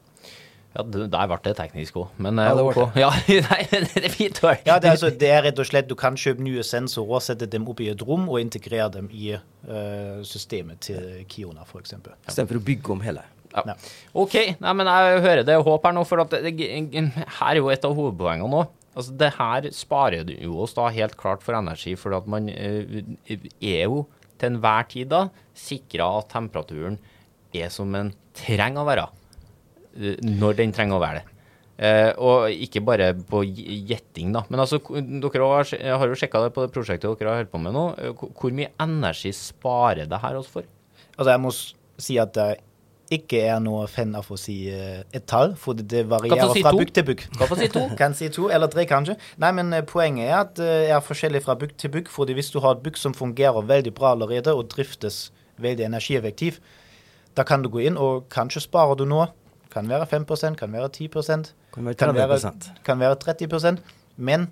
Ja, 0.71 0.85
Der 0.87 1.27
ble 1.27 1.37
det 1.43 1.57
teknisk 1.59 1.97
òg, 1.99 2.11
men 2.23 2.39
eh, 2.39 2.47
Ja, 2.47 2.55
det 2.55 2.63
ble 2.63 2.83
ok. 2.85 2.99
Ja, 3.01 3.09
nei, 3.51 3.63
det 3.91 4.05
er 4.07 4.13
fint. 4.15 4.39
Ja, 4.39 4.79
det 4.79 4.87
er, 4.87 4.93
altså, 4.93 5.11
det 5.11 5.31
er 5.35 5.43
rett 5.49 5.59
og 5.59 5.67
slett 5.67 5.89
Du 5.91 5.97
kan 5.99 6.15
kjøpe 6.15 6.45
nye 6.47 6.63
sensorer, 6.63 7.19
sette 7.27 7.49
dem 7.51 7.67
opp 7.67 7.83
i 7.83 7.89
et 7.91 8.05
rom 8.07 8.29
og 8.31 8.39
integrere 8.39 8.87
dem 8.95 9.09
i 9.11 9.33
uh, 9.35 10.23
systemet 10.23 10.79
til 10.87 11.25
Kiona, 11.27 11.67
f.eks. 11.67 11.97
Istedenfor 12.29 12.61
å 12.61 12.65
bygge 12.71 12.95
om 12.95 13.03
hele. 13.03 13.27
Ja. 13.55 13.65
Ja. 13.73 13.75
OK, 14.23 14.37
nei, 14.63 14.73
men 14.79 14.87
jeg 14.91 15.23
hører 15.25 15.47
det 15.47 15.57
håp 15.67 15.87
her 15.89 15.95
nå, 15.97 16.05
for 16.07 16.23
at 16.23 16.37
det, 16.37 16.53
det, 16.55 17.01
her 17.41 17.51
er 17.55 17.59
jo 17.61 17.71
et 17.73 17.87
av 17.89 17.97
hovedpoengene 17.99 18.51
nå. 18.53 18.65
Altså, 18.91 19.15
det 19.19 19.33
her 19.37 19.69
sparer 19.75 20.31
jo 20.37 20.61
oss 20.65 20.75
da 20.77 20.89
helt 20.95 21.17
klart 21.19 21.43
for 21.47 21.59
energi, 21.59 21.97
for 21.99 22.15
at 22.19 22.27
man 22.31 22.49
eh, 22.51 23.01
er 23.31 23.85
jo 23.87 24.05
til 24.41 24.53
enhver 24.55 24.87
tid 24.91 25.11
da 25.13 25.25
sikra 25.59 26.09
at 26.21 26.31
temperaturen 26.33 26.97
er 27.55 27.71
som 27.75 27.91
den 27.95 28.13
trenger 28.39 28.83
å 28.85 28.89
være. 28.89 29.05
eh, 29.99 30.17
Når 30.23 30.59
den 30.63 30.75
trenger 30.75 30.99
å 30.99 31.03
være 31.03 31.23
det. 31.23 31.37
Uh, 31.81 32.11
og 32.21 32.53
ikke 32.53 32.83
bare 32.85 33.07
på 33.25 33.39
gjetting, 33.47 34.35
da. 34.37 34.43
Men 34.53 34.61
altså, 34.61 34.77
dere 35.01 35.47
har, 35.49 35.71
har 35.97 36.11
jo 36.11 36.19
sjekka 36.21 36.43
det 36.45 36.51
på 36.53 36.67
det 36.67 36.75
prosjektet 36.75 37.09
dere 37.17 37.31
har 37.33 37.39
holdt 37.41 37.53
på 37.55 37.61
med 37.65 37.73
nå. 37.73 37.85
Hvor 38.37 38.53
mye 38.53 38.69
energi 38.85 39.33
sparer 39.33 40.11
det 40.11 40.19
her 40.21 40.37
oss 40.37 40.51
for? 40.53 40.67
Altså, 41.15 41.31
jeg 41.31 41.41
må 41.41 41.55
si 41.57 42.19
at 42.21 42.37
jeg 42.37 42.61
ikke 43.11 43.41
er 43.51 43.59
noe 43.63 43.87
fan 43.91 44.13
av 44.15 44.29
å 44.31 44.37
si 44.39 44.57
eh, 44.71 45.01
et 45.17 45.25
tall, 45.29 45.57
for 45.59 45.75
det, 45.75 45.89
det 45.91 46.05
varierer 46.11 46.53
si 46.55 46.63
fra 46.63 46.71
to. 46.75 46.79
bygg 46.79 46.93
til 46.95 47.07
bygg. 47.09 47.25
Kan 47.41 47.57
si 47.59 47.69
to. 47.75 47.83
Kan 48.01 48.15
si 48.15 48.29
to 48.31 48.47
eller 48.55 48.71
tre, 48.71 48.85
kanskje. 48.91 49.17
Nei, 49.43 49.51
men 49.57 49.73
eh, 49.75 49.83
poenget 49.87 50.29
er 50.29 50.37
at 50.39 50.55
det 50.61 50.77
er 50.95 51.03
forskjellig 51.03 51.43
fra 51.47 51.57
bygg 51.59 51.75
til 51.81 51.93
bygg. 51.97 52.13
fordi 52.13 52.37
hvis 52.39 52.53
du 52.55 52.61
har 52.63 52.79
et 52.79 52.85
bygg 52.85 53.01
som 53.01 53.17
fungerer 53.17 53.67
veldig 53.67 53.95
bra 53.97 54.15
allerede, 54.15 54.55
og 54.55 54.71
driftes 54.71 55.33
veldig 55.59 55.89
energieffektivt, 55.91 56.63
da 57.37 57.43
kan 57.47 57.63
du 57.63 57.71
gå 57.71 57.83
inn, 57.87 57.99
og 57.99 58.29
kanskje 58.31 58.63
sparer 58.67 58.99
du 58.99 59.05
noe. 59.09 59.29
Kan 59.71 59.89
være 59.89 60.07
5 60.07 60.25
kan 60.59 60.73
være 60.73 60.89
10 60.89 61.09
Kan 61.75 61.87
være 61.87 61.95
kan 61.95 62.15
være, 62.15 62.39
30% 62.39 62.71
kan 62.85 62.99
være 62.99 63.15
30% 63.15 63.79
Men 64.17 64.49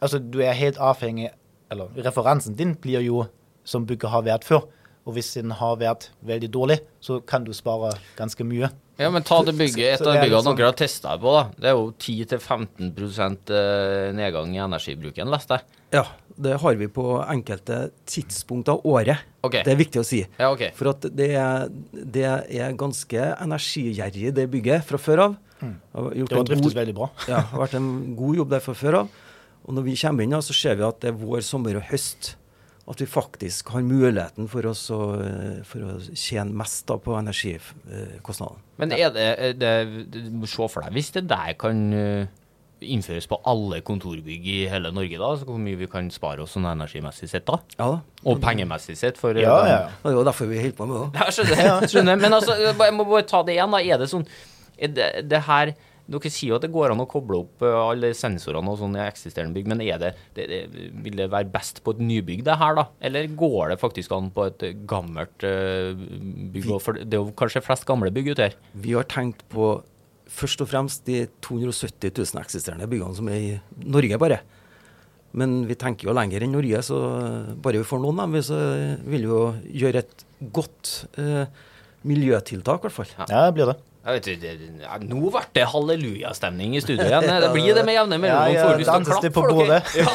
altså, 0.00 0.18
du 0.18 0.38
er 0.40 0.52
helt 0.52 0.78
avhengig 0.80 1.28
Eller 1.70 1.84
referansen 2.06 2.54
din 2.56 2.74
blir 2.74 3.00
jo 3.00 3.26
som 3.64 3.84
bygget 3.86 4.10
har 4.10 4.22
vært 4.24 4.44
før. 4.44 4.62
Og 5.08 5.14
hvis 5.16 5.30
den 5.38 5.54
har 5.56 5.78
vært 5.80 6.10
veldig 6.28 6.50
dårlig, 6.52 6.78
så 7.00 7.16
kan 7.24 7.46
du 7.46 7.54
spare 7.56 7.94
ganske 8.18 8.44
mye. 8.44 8.68
Ja, 8.98 9.08
men 9.14 9.22
ta 9.24 9.38
det 9.46 9.54
bygget, 9.56 10.00
et 10.00 10.02
av 10.04 10.18
byggene 10.18 10.42
sånn- 10.44 10.56
dere 10.58 10.68
har 10.68 10.76
testa 10.76 11.14
på, 11.22 11.32
da. 11.32 11.42
Det 11.56 11.68
er 11.70 11.76
jo 11.78 11.92
10-15 11.96 13.50
eh, 13.54 14.12
nedgang 14.12 14.52
i 14.56 14.58
energibruken, 14.60 15.30
leste 15.32 15.56
jeg. 15.56 15.62
Ja, 15.94 16.02
det 16.36 16.58
har 16.60 16.74
vi 16.76 16.88
på 16.92 17.04
enkelte 17.24 17.90
tidspunkt 18.04 18.68
av 18.68 18.82
året. 18.84 19.22
Okay. 19.42 19.62
Det 19.64 19.72
er 19.72 19.78
viktig 19.80 20.02
å 20.02 20.04
si. 20.04 20.20
Ja, 20.38 20.50
okay. 20.52 20.72
For 20.76 20.90
at 20.92 21.06
det 21.16 21.30
er, 21.38 21.70
det 21.94 22.26
er 22.26 22.74
ganske 22.76 23.30
energigjerrig, 23.40 24.34
det 24.36 24.48
bygget, 24.52 24.84
fra 24.84 24.98
før 25.00 25.24
av. 25.28 25.36
Har 25.62 26.12
gjort 26.14 26.28
Det 26.28 26.36
har 26.36 26.44
driftes 26.50 26.68
god- 26.74 26.80
veldig 26.82 26.94
bra. 26.94 27.08
Ja, 27.30 27.40
har 27.40 27.64
vært 27.66 27.74
en 27.80 27.88
god 28.18 28.36
jobb 28.42 28.50
der 28.50 28.60
fra 28.60 28.74
før 28.74 28.98
av. 29.00 29.08
Og 29.64 29.74
når 29.74 29.82
vi 29.88 29.96
kommer 29.96 30.22
inn, 30.22 30.30
da, 30.36 30.38
så 30.44 30.54
ser 30.54 30.76
vi 30.76 30.82
at 30.86 31.00
det 31.00 31.08
er 31.14 31.16
vår, 31.18 31.40
sommer 31.42 31.76
og 31.76 31.82
høst. 31.90 32.34
At 32.88 33.02
vi 33.02 33.06
faktisk 33.10 33.68
har 33.74 33.84
muligheten 33.84 34.48
for, 34.48 34.64
oss 34.70 34.86
å, 34.94 35.02
eh, 35.20 35.60
for 35.68 35.84
å 35.84 35.96
tjene 36.16 36.56
mest 36.56 36.86
da, 36.88 36.96
på 36.96 37.18
energikostnadene. 37.18 38.64
Men 38.80 38.94
er 38.96 39.10
det, 39.12 39.26
er 39.36 39.56
det 39.58 39.72
Du 40.14 40.20
må 40.40 40.48
se 40.48 40.68
for 40.70 40.86
deg 40.86 40.96
hvis 40.96 41.10
det 41.18 41.26
der 41.28 41.52
kan 41.60 41.82
eh, 41.92 42.30
innføres 42.80 43.26
på 43.28 43.40
alle 43.48 43.80
kontorbygg 43.84 44.46
i 44.48 44.58
hele 44.70 44.92
Norge, 44.94 45.18
da, 45.18 45.32
så 45.36 45.48
hvor 45.48 45.58
mye 45.60 45.78
vi 45.80 45.88
kan 45.90 46.08
spare 46.14 46.44
oss 46.44 46.54
sånn 46.56 46.68
energimessig 46.70 47.28
sett, 47.30 47.46
da? 47.48 47.58
Ja. 47.78 47.88
Og 48.24 48.40
pengemessig 48.42 48.96
sett, 49.00 49.18
for 49.20 49.36
eh, 49.36 49.44
Ja, 49.44 49.58
ja. 49.68 49.80
Det 50.02 50.12
er 50.12 50.20
jo 50.20 50.24
derfor 50.28 50.48
vi 50.50 50.62
holder 50.62 50.78
på 50.78 50.88
med 50.88 51.00
det. 51.00 51.20
Ja, 51.20 51.34
skjønner. 51.34 51.88
skjønner. 51.92 52.22
Men 52.22 52.38
altså, 52.38 52.56
jeg 52.62 52.96
må 52.96 53.08
bare 53.08 53.26
ta 53.28 53.42
det 53.44 53.58
igjen, 53.58 53.74
da. 53.74 53.82
Er 53.82 54.00
det 54.00 54.08
sånn 54.14 54.26
er 54.78 54.94
det, 54.94 55.08
det 55.28 55.42
her 55.48 55.74
Dere 56.08 56.30
sier 56.32 56.54
jo 56.54 56.56
at 56.56 56.64
det 56.64 56.72
går 56.72 56.94
an 56.94 57.02
å 57.04 57.08
koble 57.10 57.42
opp 57.42 57.64
eh, 57.66 57.74
alle 57.76 58.14
sensorene 58.16 58.72
og 58.72 58.78
sånn 58.80 58.96
i 58.96 59.04
eksisterende 59.04 59.52
bygg, 59.56 59.68
men 59.68 59.82
er 59.84 60.00
det, 60.00 60.14
det, 60.38 60.46
det, 60.48 60.86
vil 61.04 61.18
det 61.20 61.28
være 61.32 61.50
best 61.52 61.82
på 61.84 61.92
et 61.94 62.00
nybygg, 62.00 62.46
det 62.46 62.56
her, 62.60 62.78
da? 62.78 62.86
Eller 63.04 63.28
går 63.38 63.74
det 63.74 63.80
faktisk 63.82 64.14
an 64.16 64.30
på 64.32 64.48
et 64.48 64.64
gammelt 64.88 65.44
eh, 65.44 65.92
bygg? 66.54 66.70
For 66.84 66.96
det 67.02 67.12
er 67.12 67.20
jo 67.20 67.36
kanskje 67.36 67.64
flest 67.66 67.84
gamle 67.88 68.12
bygg 68.14 68.32
ute 68.32 68.48
her. 68.48 68.56
Vi 68.72 68.96
har 68.96 69.08
tenkt 69.10 69.44
på 69.52 69.76
først 70.28 70.62
og 70.64 70.70
fremst 70.70 71.04
de 71.08 71.26
270 71.44 72.12
000 72.12 72.40
eksisterende 72.40 72.88
byggene 72.88 73.16
som 73.16 73.28
er 73.32 73.40
i 73.40 73.52
Norge, 73.84 74.20
bare. 74.20 74.42
Men 75.36 75.60
vi 75.68 75.76
tenker 75.76 76.08
jo 76.08 76.16
lenger 76.16 76.44
enn 76.44 76.54
Norge, 76.56 76.80
så 76.84 76.98
bare 77.60 77.82
vi 77.82 77.88
får 77.88 78.00
noen 78.00 78.22
av 78.24 78.32
dem, 78.32 78.44
så 78.44 78.58
vil 79.04 79.26
vi 79.26 79.32
jo 79.32 79.42
gjøre 79.84 80.04
et 80.04 80.24
godt 80.54 80.94
eh, 81.20 81.44
miljøtiltak, 82.08 82.80
i 82.80 82.88
hvert 82.88 82.96
fall. 82.96 83.12
Ja, 83.26 83.48
det 83.48 83.54
blir 83.58 83.72
det. 83.72 83.76
Jeg 84.08 84.16
vet, 84.16 84.26
ikke, 84.32 84.40
det, 84.56 84.68
ja, 84.86 84.94
nå 85.04 85.18
ble 85.28 85.40
det 85.52 85.64
hallelujastemning 85.68 86.78
i 86.78 86.80
studio 86.80 87.04
igjen. 87.04 87.26
Det 87.28 87.50
blir 87.52 87.74
det 87.76 87.82
med 87.84 87.92
jevne 87.92 88.16
mellomrom. 88.22 88.54
Ja, 88.56 88.70
ja, 88.72 88.86
danses 88.88 89.20
det 89.20 89.30
på 89.36 89.42
for 89.44 89.68
dere? 89.68 89.82
Ja, 89.92 90.08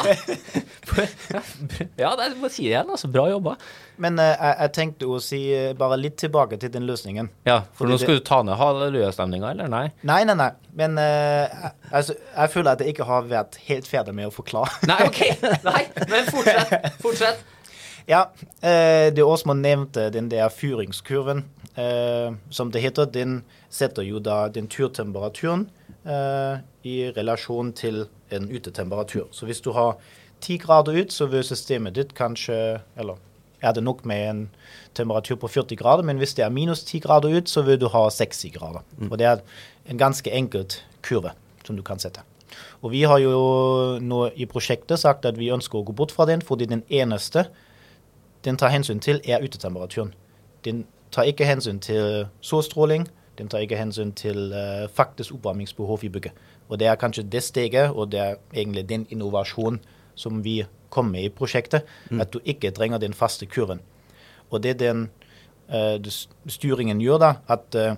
ja 2.02 2.10
det 2.18 2.32
må 2.40 2.50
si 2.50 2.64
det 2.64 2.72
igjen. 2.72 2.90
Altså, 2.90 3.06
bra 3.14 3.28
jobba. 3.30 3.54
Men 4.02 4.18
eh, 4.18 4.32
jeg, 4.32 4.56
jeg 4.64 4.74
tenkte 4.80 5.12
å 5.14 5.20
si 5.22 5.40
eh, 5.54 5.70
bare 5.78 6.00
litt 6.00 6.18
tilbake 6.18 6.58
til 6.58 6.74
den 6.74 6.90
løsningen. 6.90 7.30
Ja, 7.46 7.60
for 7.70 7.84
Fordi 7.84 7.94
nå 7.94 8.02
skal 8.02 8.18
du 8.18 8.26
ta 8.26 8.40
ned 8.42 8.58
hallelujastemninga, 8.58 9.54
eller 9.54 9.70
nei? 9.70 9.84
Nei, 10.02 10.20
nei, 10.26 10.38
nei. 10.42 10.50
Men 10.74 10.98
uh, 10.98 11.70
altså, 11.94 12.18
jeg 12.18 12.50
føler 12.50 12.74
at 12.74 12.82
jeg 12.82 12.96
ikke 12.96 13.06
har 13.06 13.30
vært 13.30 13.60
helt 13.68 13.86
ferdig 13.86 14.18
med 14.18 14.26
å 14.26 14.34
forklare. 14.34 14.74
Nei, 14.90 15.04
OK. 15.06 15.22
Nei, 15.62 15.82
men 16.10 16.32
fortsett. 16.34 16.88
Fortsett. 17.04 17.44
Ja, 18.10 18.26
uh, 18.42 19.06
det 19.14 19.22
Åsmund 19.22 19.62
nevnte, 19.62 20.10
den 20.10 20.32
der 20.32 20.50
fyringskurven, 20.50 21.46
som 21.74 22.70
det 22.70 22.84
heter, 22.84 23.08
den 23.10 23.42
setter 23.70 24.06
jo 24.06 24.20
da 24.22 24.44
den 24.48 24.68
turtemperaturen 24.70 25.66
eh, 26.06 26.60
i 26.86 26.96
relasjon 27.16 27.72
til 27.74 28.04
en 28.30 28.46
utetemperatur. 28.50 29.26
Så 29.34 29.48
hvis 29.48 29.62
du 29.64 29.72
har 29.74 29.96
ti 30.44 30.58
grader 30.62 31.00
ut, 31.00 31.12
så 31.12 31.26
vil 31.26 31.44
systemet 31.46 31.96
ditt 31.96 32.14
kanskje 32.14 32.80
Eller 32.96 33.18
er 33.64 33.72
det 33.72 33.82
nok 33.82 34.04
med 34.04 34.30
en 34.30 34.42
temperatur 34.94 35.36
på 35.40 35.48
40 35.48 35.76
grader, 35.80 36.04
men 36.04 36.20
hvis 36.20 36.34
det 36.34 36.44
er 36.44 36.52
minus 36.52 36.84
10 36.84 37.00
grader 37.00 37.32
ut, 37.32 37.48
så 37.48 37.62
vil 37.62 37.80
du 37.80 37.88
ha 37.88 38.10
60 38.10 38.52
grader. 38.52 38.84
Og 39.10 39.18
det 39.18 39.26
er 39.26 39.40
en 39.88 39.98
ganske 39.98 40.30
enkelt 40.30 40.82
kurve 41.02 41.32
som 41.64 41.76
du 41.76 41.82
kan 41.82 41.98
sette. 41.98 42.20
Og 42.82 42.92
vi 42.92 43.02
har 43.08 43.18
jo 43.18 43.98
nå 44.00 44.26
i 44.36 44.46
prosjektet 44.46 45.00
sagt 45.00 45.24
at 45.24 45.38
vi 45.40 45.50
ønsker 45.50 45.80
å 45.80 45.86
gå 45.88 45.94
bort 45.96 46.12
fra 46.12 46.26
den, 46.28 46.42
fordi 46.44 46.68
den 46.70 46.84
eneste 46.88 47.48
den 48.44 48.60
tar 48.60 48.74
hensyn 48.74 49.00
til, 49.00 49.22
er 49.24 49.40
utetemperaturen. 49.40 50.12
Den 50.64 50.84
tar 51.14 51.28
ikke 51.30 51.46
hensyn 51.46 51.78
til 51.78 52.26
solstråling. 52.42 53.06
Den 53.38 53.48
tar 53.48 53.62
ikke 53.62 53.78
hensyn 53.78 54.12
til 54.12 54.52
uh, 54.54 54.90
faktisk 54.94 55.34
oppvarmingsbehov 55.34 56.04
i 56.04 56.08
bygget. 56.08 56.32
Og 56.68 56.78
det 56.78 56.86
er 56.86 56.98
kanskje 56.98 57.26
det 57.32 57.42
steget, 57.42 57.90
og 57.90 58.12
det 58.12 58.20
er 58.20 58.34
egentlig 58.54 58.88
den 58.88 59.06
innovasjonen 59.10 59.80
som 60.14 60.44
vi 60.44 60.64
kom 60.90 61.04
med 61.10 61.26
i 61.26 61.28
prosjektet, 61.28 61.82
at 62.20 62.32
du 62.32 62.38
ikke 62.44 62.70
trenger 62.70 62.98
den 62.98 63.14
faste 63.14 63.46
kurven. 63.46 63.80
Og 64.50 64.62
det 64.62 64.78
den 64.80 65.08
uh, 65.68 65.98
styringen 66.46 67.00
gjør, 67.00 67.18
da, 67.18 67.32
at 67.48 67.74
uh, 67.74 67.96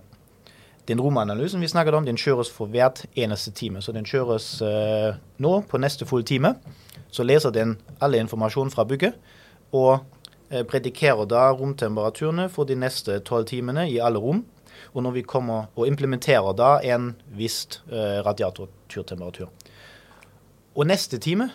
den 0.89 1.01
romanalysen 1.01 1.61
vi 1.61 1.69
snakket 1.69 1.95
om, 1.95 2.07
den 2.07 2.17
kjøres 2.17 2.51
for 2.51 2.67
hvert 2.67 3.05
eneste 3.15 3.51
time. 3.51 3.83
Så 3.83 3.93
den 3.93 4.05
kjøres 4.05 4.63
nå 5.39 5.61
på 5.69 5.79
neste 5.79 6.07
fulle 6.07 6.25
time. 6.25 6.55
Så 7.11 7.23
leser 7.23 7.51
den 7.51 7.77
alle 8.01 8.19
informasjon 8.23 8.71
fra 8.71 8.85
bygget, 8.85 9.13
og 9.73 9.99
predikerer 10.49 11.27
da 11.27 11.49
romtemperaturene 11.57 12.49
for 12.53 12.69
de 12.69 12.77
neste 12.79 13.19
tolv 13.27 13.49
timene 13.51 13.89
i 13.91 13.99
alle 14.03 14.21
rom. 14.23 14.45
Og 14.95 15.03
når 15.03 15.17
vi 15.17 15.23
kommer 15.27 15.71
og 15.75 15.89
implementerer 15.89 16.55
da 16.57 16.77
en 16.85 17.15
viss 17.37 17.81
eh, 17.91 18.21
radiatortemperatur. 18.25 19.49
Og 20.77 20.87
neste 20.87 21.19
time, 21.19 21.51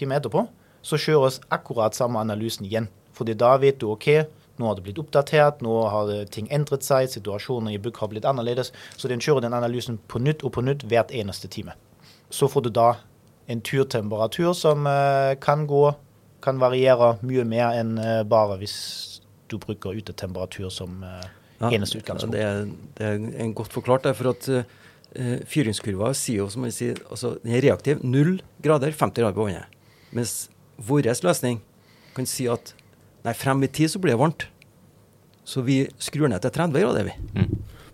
time 0.00 0.16
etterpå, 0.16 0.46
så 0.82 0.98
kjøres 1.00 1.40
akkurat 1.52 1.96
samme 1.96 2.20
analysen 2.20 2.66
igjen. 2.66 2.88
Fordi 3.12 3.34
da 3.36 3.56
vet 3.60 3.80
du 3.80 3.90
OK, 3.92 4.08
nå 4.58 4.66
har 4.66 4.78
det 4.78 4.84
blitt 4.86 5.00
oppdatert, 5.02 5.60
nå 5.62 5.74
har 5.92 6.10
ting 6.34 6.48
endret 6.54 6.86
seg, 6.86 7.10
situasjonen 7.12 7.72
i 7.74 7.80
bygg 7.82 8.00
har 8.00 8.10
blitt 8.12 8.26
annerledes. 8.28 8.72
Så 8.96 9.10
den 9.10 9.22
kjører 9.22 9.46
den 9.46 9.56
analysen 9.58 10.00
på 10.08 10.22
nytt 10.22 10.44
og 10.46 10.54
på 10.56 10.64
nytt 10.66 10.86
hvert 10.88 11.14
eneste 11.14 11.50
time. 11.52 11.76
Så 12.30 12.48
får 12.50 12.66
du 12.66 12.72
da 12.74 12.88
en 13.48 13.62
turtemperatur 13.64 14.52
som 14.56 14.86
eh, 14.86 15.34
kan 15.40 15.66
gå 15.68 15.86
kan 16.44 16.58
variere 16.62 17.16
mye 17.26 17.44
mer 17.48 17.74
enn 17.80 17.96
eh, 17.98 18.22
bare 18.28 18.58
hvis 18.60 18.76
du 19.50 19.56
bruker 19.58 19.96
utetemperatur 19.96 20.70
som 20.70 21.02
eh, 21.02 21.24
Ja, 21.60 21.70
eneste 21.74 21.98
utgangspunkt. 21.98 22.36
Det 22.36 22.42
er, 22.44 22.66
det 22.98 23.06
er 23.08 23.16
en 23.42 23.54
godt 23.58 23.72
forklart, 23.74 24.04
det. 24.06 24.12
For 24.14 24.30
at 24.30 24.44
uh, 25.18 25.38
fyringskurva 25.50 26.12
sier 26.14 26.44
jo, 26.44 26.48
som 26.52 26.62
man 26.62 26.70
sier, 26.70 27.00
altså 27.10 27.32
den 27.42 27.56
er 27.56 27.64
reaktiv. 27.64 27.98
Null 28.06 28.36
grader, 28.62 28.92
50 28.94 29.18
grader 29.24 29.34
på 29.34 29.48
vannet. 29.48 29.66
Mens 30.14 30.36
vår 30.78 31.08
løsning 31.26 31.58
kan 32.14 32.28
si 32.30 32.46
at 32.46 32.70
nei, 33.26 33.34
frem 33.34 33.64
i 33.66 33.70
tid 33.74 33.90
så 33.90 33.98
blir 33.98 34.14
det 34.14 34.20
varmt. 34.20 34.46
Så 35.48 35.64
vi 35.66 35.80
skrur 35.98 36.28
ned 36.30 36.44
til 36.44 36.54
30 36.54 36.78
grader, 36.78 37.08
vi. 37.10 37.48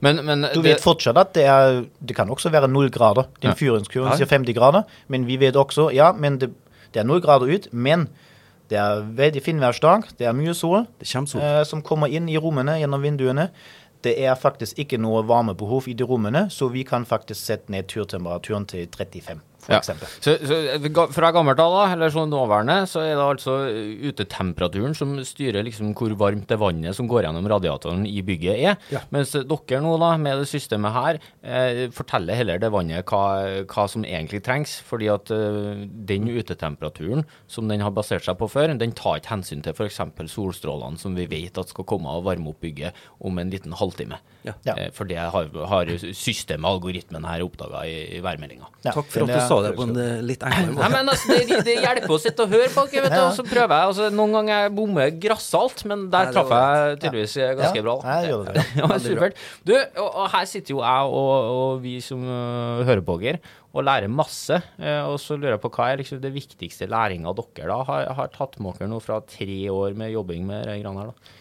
Men, 0.05 0.21
men 0.27 0.45
Du 0.53 0.61
det, 0.61 0.75
vet 0.75 0.85
fortsatt 0.85 1.17
at 1.17 1.33
det, 1.39 1.47
er, 1.49 1.85
det 2.05 2.17
kan 2.19 2.29
også 2.29 2.51
være 2.53 2.69
null 2.69 2.91
grader. 2.93 3.31
Den 3.41 3.55
Ja. 3.55 3.57
fyringskurven 3.57 4.11
Ja. 4.13 4.17
sier 4.21 4.29
50 4.29 4.53
grader, 4.59 4.85
men 5.09 5.25
vi 5.25 5.39
vet 5.41 5.57
også 5.57 5.89
ja, 5.95 6.13
men 6.13 6.37
det, 6.43 6.51
det 6.93 7.01
er 7.01 7.09
null 7.09 7.23
grader 7.25 7.49
ut. 7.49 7.73
Men 7.73 8.09
det 8.71 8.79
er 8.81 9.03
veldig 9.17 9.43
fin 9.45 9.59
finværsdag, 9.59 10.07
det 10.19 10.27
er 10.27 10.33
mye 10.37 10.55
sol 10.57 10.87
Det 10.99 11.07
sol. 11.29 11.41
eh, 11.41 11.63
som 11.65 11.83
kommer 11.83 12.09
inn 12.09 12.29
i 12.29 12.37
rommene 12.41 12.79
gjennom 12.81 13.03
vinduene. 13.03 13.51
Det 14.05 14.19
er 14.21 14.35
faktisk 14.37 14.79
ikke 14.79 14.99
noe 15.01 15.23
varmebehov 15.25 15.87
i 15.89 15.95
de 15.97 16.05
rommene, 16.05 16.47
så 16.51 16.69
vi 16.71 16.83
kan 16.85 17.05
faktisk 17.09 17.41
sette 17.41 17.71
ned 17.73 17.87
turtemperaturen 17.89 18.67
til 18.69 18.87
35, 18.87 19.41
Ja. 19.71 19.79
eksempel. 19.81 20.09
Så, 20.21 20.35
så 20.45 21.07
fra 21.15 21.31
gammelt 21.35 21.61
av, 21.63 21.73
da, 21.73 21.85
eller 21.95 22.13
sånn 22.13 22.31
nåværende, 22.33 22.83
så 22.91 23.01
er 23.05 23.15
det 23.17 23.25
altså 23.25 23.55
utetemperaturen 24.11 24.95
som 24.97 25.15
styrer 25.25 25.65
liksom 25.67 25.93
hvor 25.97 26.13
varmt 26.21 26.49
det 26.51 26.59
vannet 26.61 26.97
som 26.97 27.09
går 27.11 27.25
gjennom 27.27 27.49
radiatoren 27.51 28.05
i 28.09 28.21
bygget 28.27 28.59
er. 28.71 28.77
Ja. 28.93 29.03
Mens 29.15 29.33
dere 29.35 29.81
nå, 29.85 29.95
da, 30.03 30.13
med 30.21 30.43
det 30.43 30.49
systemet 30.51 30.95
her, 30.95 31.21
eh, 31.43 31.85
forteller 31.95 32.37
heller 32.39 32.61
det 32.63 32.71
vannet 32.75 33.05
hva, 33.09 33.65
hva 33.71 33.87
som 33.91 34.05
egentlig 34.07 34.43
trengs. 34.47 34.77
Fordi 34.87 35.09
at 35.13 35.31
eh, 35.35 35.85
den 36.09 36.29
utetemperaturen 36.33 37.25
som 37.51 37.69
den 37.71 37.85
har 37.85 37.95
basert 37.95 38.27
seg 38.27 38.39
på 38.41 38.49
før, 38.51 38.75
den 38.79 38.93
tar 38.97 39.21
ikke 39.21 39.35
hensyn 39.35 39.63
til 39.65 39.75
f.eks. 39.77 40.01
solstrålene 40.35 41.01
som 41.01 41.17
vi 41.19 41.27
vet 41.31 41.59
at 41.61 41.73
skal 41.73 41.87
komme 41.89 42.11
og 42.13 42.27
varme 42.29 42.53
opp 42.53 42.61
bygget 42.65 42.97
om 43.25 43.39
en 43.41 43.53
liten 43.53 43.75
halvtime. 43.77 44.19
Ja. 44.45 44.55
Ja. 44.69 44.77
Eh, 44.77 44.91
for 44.95 45.09
det 45.09 45.19
har, 45.19 45.51
har 45.71 45.95
systemet, 46.13 46.69
algoritmen 46.69 47.25
her, 47.29 47.45
oppdaga 47.47 47.85
i, 47.89 47.97
i 48.19 48.23
værmeldinga. 48.25 48.69
Ja, 48.85 48.93
Takk 48.93 49.09
for 49.13 49.25
at 49.25 49.33
du 49.33 49.37
er- 49.39 49.49
sa 49.55 49.61
det 49.65 49.73
på 49.79 49.87
en 49.87 49.97
eh, 50.03 50.21
litt 50.27 50.43
enklere 50.45 50.75
Nei, 50.77 50.91
men 50.93 51.11
altså, 51.13 51.31
det, 51.33 51.59
det 51.67 51.77
hjelper 51.79 52.15
å 52.15 52.19
sitte 52.21 52.45
og 52.45 52.53
høre 52.55 52.69
på 52.75 52.85
dere, 52.91 53.07
vet 53.07 53.15
du, 53.15 53.21
og 53.23 53.35
så 53.39 53.45
prøver 53.47 53.75
jeg. 53.75 53.91
Altså, 53.93 54.09
noen 54.15 54.37
ganger 54.39 54.55
jeg 54.65 54.73
bommer 54.77 55.13
grassalt, 55.25 55.85
men 55.91 56.07
der 56.13 56.29
Nei, 56.29 56.35
traff 56.37 56.55
jeg 56.55 56.99
tydeligvis 57.05 57.37
ganske 57.61 57.81
Ja. 57.81 57.85
bra. 57.87 57.97
Ja, 58.05 58.17
jeg 58.21 58.33
gjør 58.33 58.49
det, 58.51 58.65
ja, 58.81 58.89
supert. 59.07 59.45
Du, 59.65 59.75
og, 59.79 60.09
og 60.09 60.27
her 60.35 60.49
sitter 60.51 60.75
jo 60.75 60.83
jeg 60.83 61.13
og, 61.21 61.53
og 61.55 61.85
vi 61.85 61.95
som 62.05 62.27
uh, 62.27 62.83
hører 62.85 63.05
på 63.07 63.17
dere, 63.23 63.41
og 63.75 63.87
lærer 63.87 64.11
masse. 64.13 64.59
Uh, 64.79 65.09
og 65.13 65.17
så 65.23 65.39
lurer 65.39 65.57
jeg 65.57 65.63
på 65.65 65.73
hva 65.75 65.89
er 65.93 66.03
liksom 66.03 66.21
det 66.23 66.35
viktigste 66.35 66.91
læringa 66.91 67.33
dere 67.39 67.71
da 67.71 67.81
har, 67.89 68.11
har 68.19 68.35
tatt 68.35 68.59
med 68.63 68.79
dere 68.79 68.91
nå 68.93 69.01
fra 69.03 69.21
tre 69.27 69.59
år 69.73 69.97
med 69.99 70.13
jobbing 70.15 70.47
med 70.51 70.67
greiene 70.69 70.99
her, 71.01 71.15
da? 71.15 71.41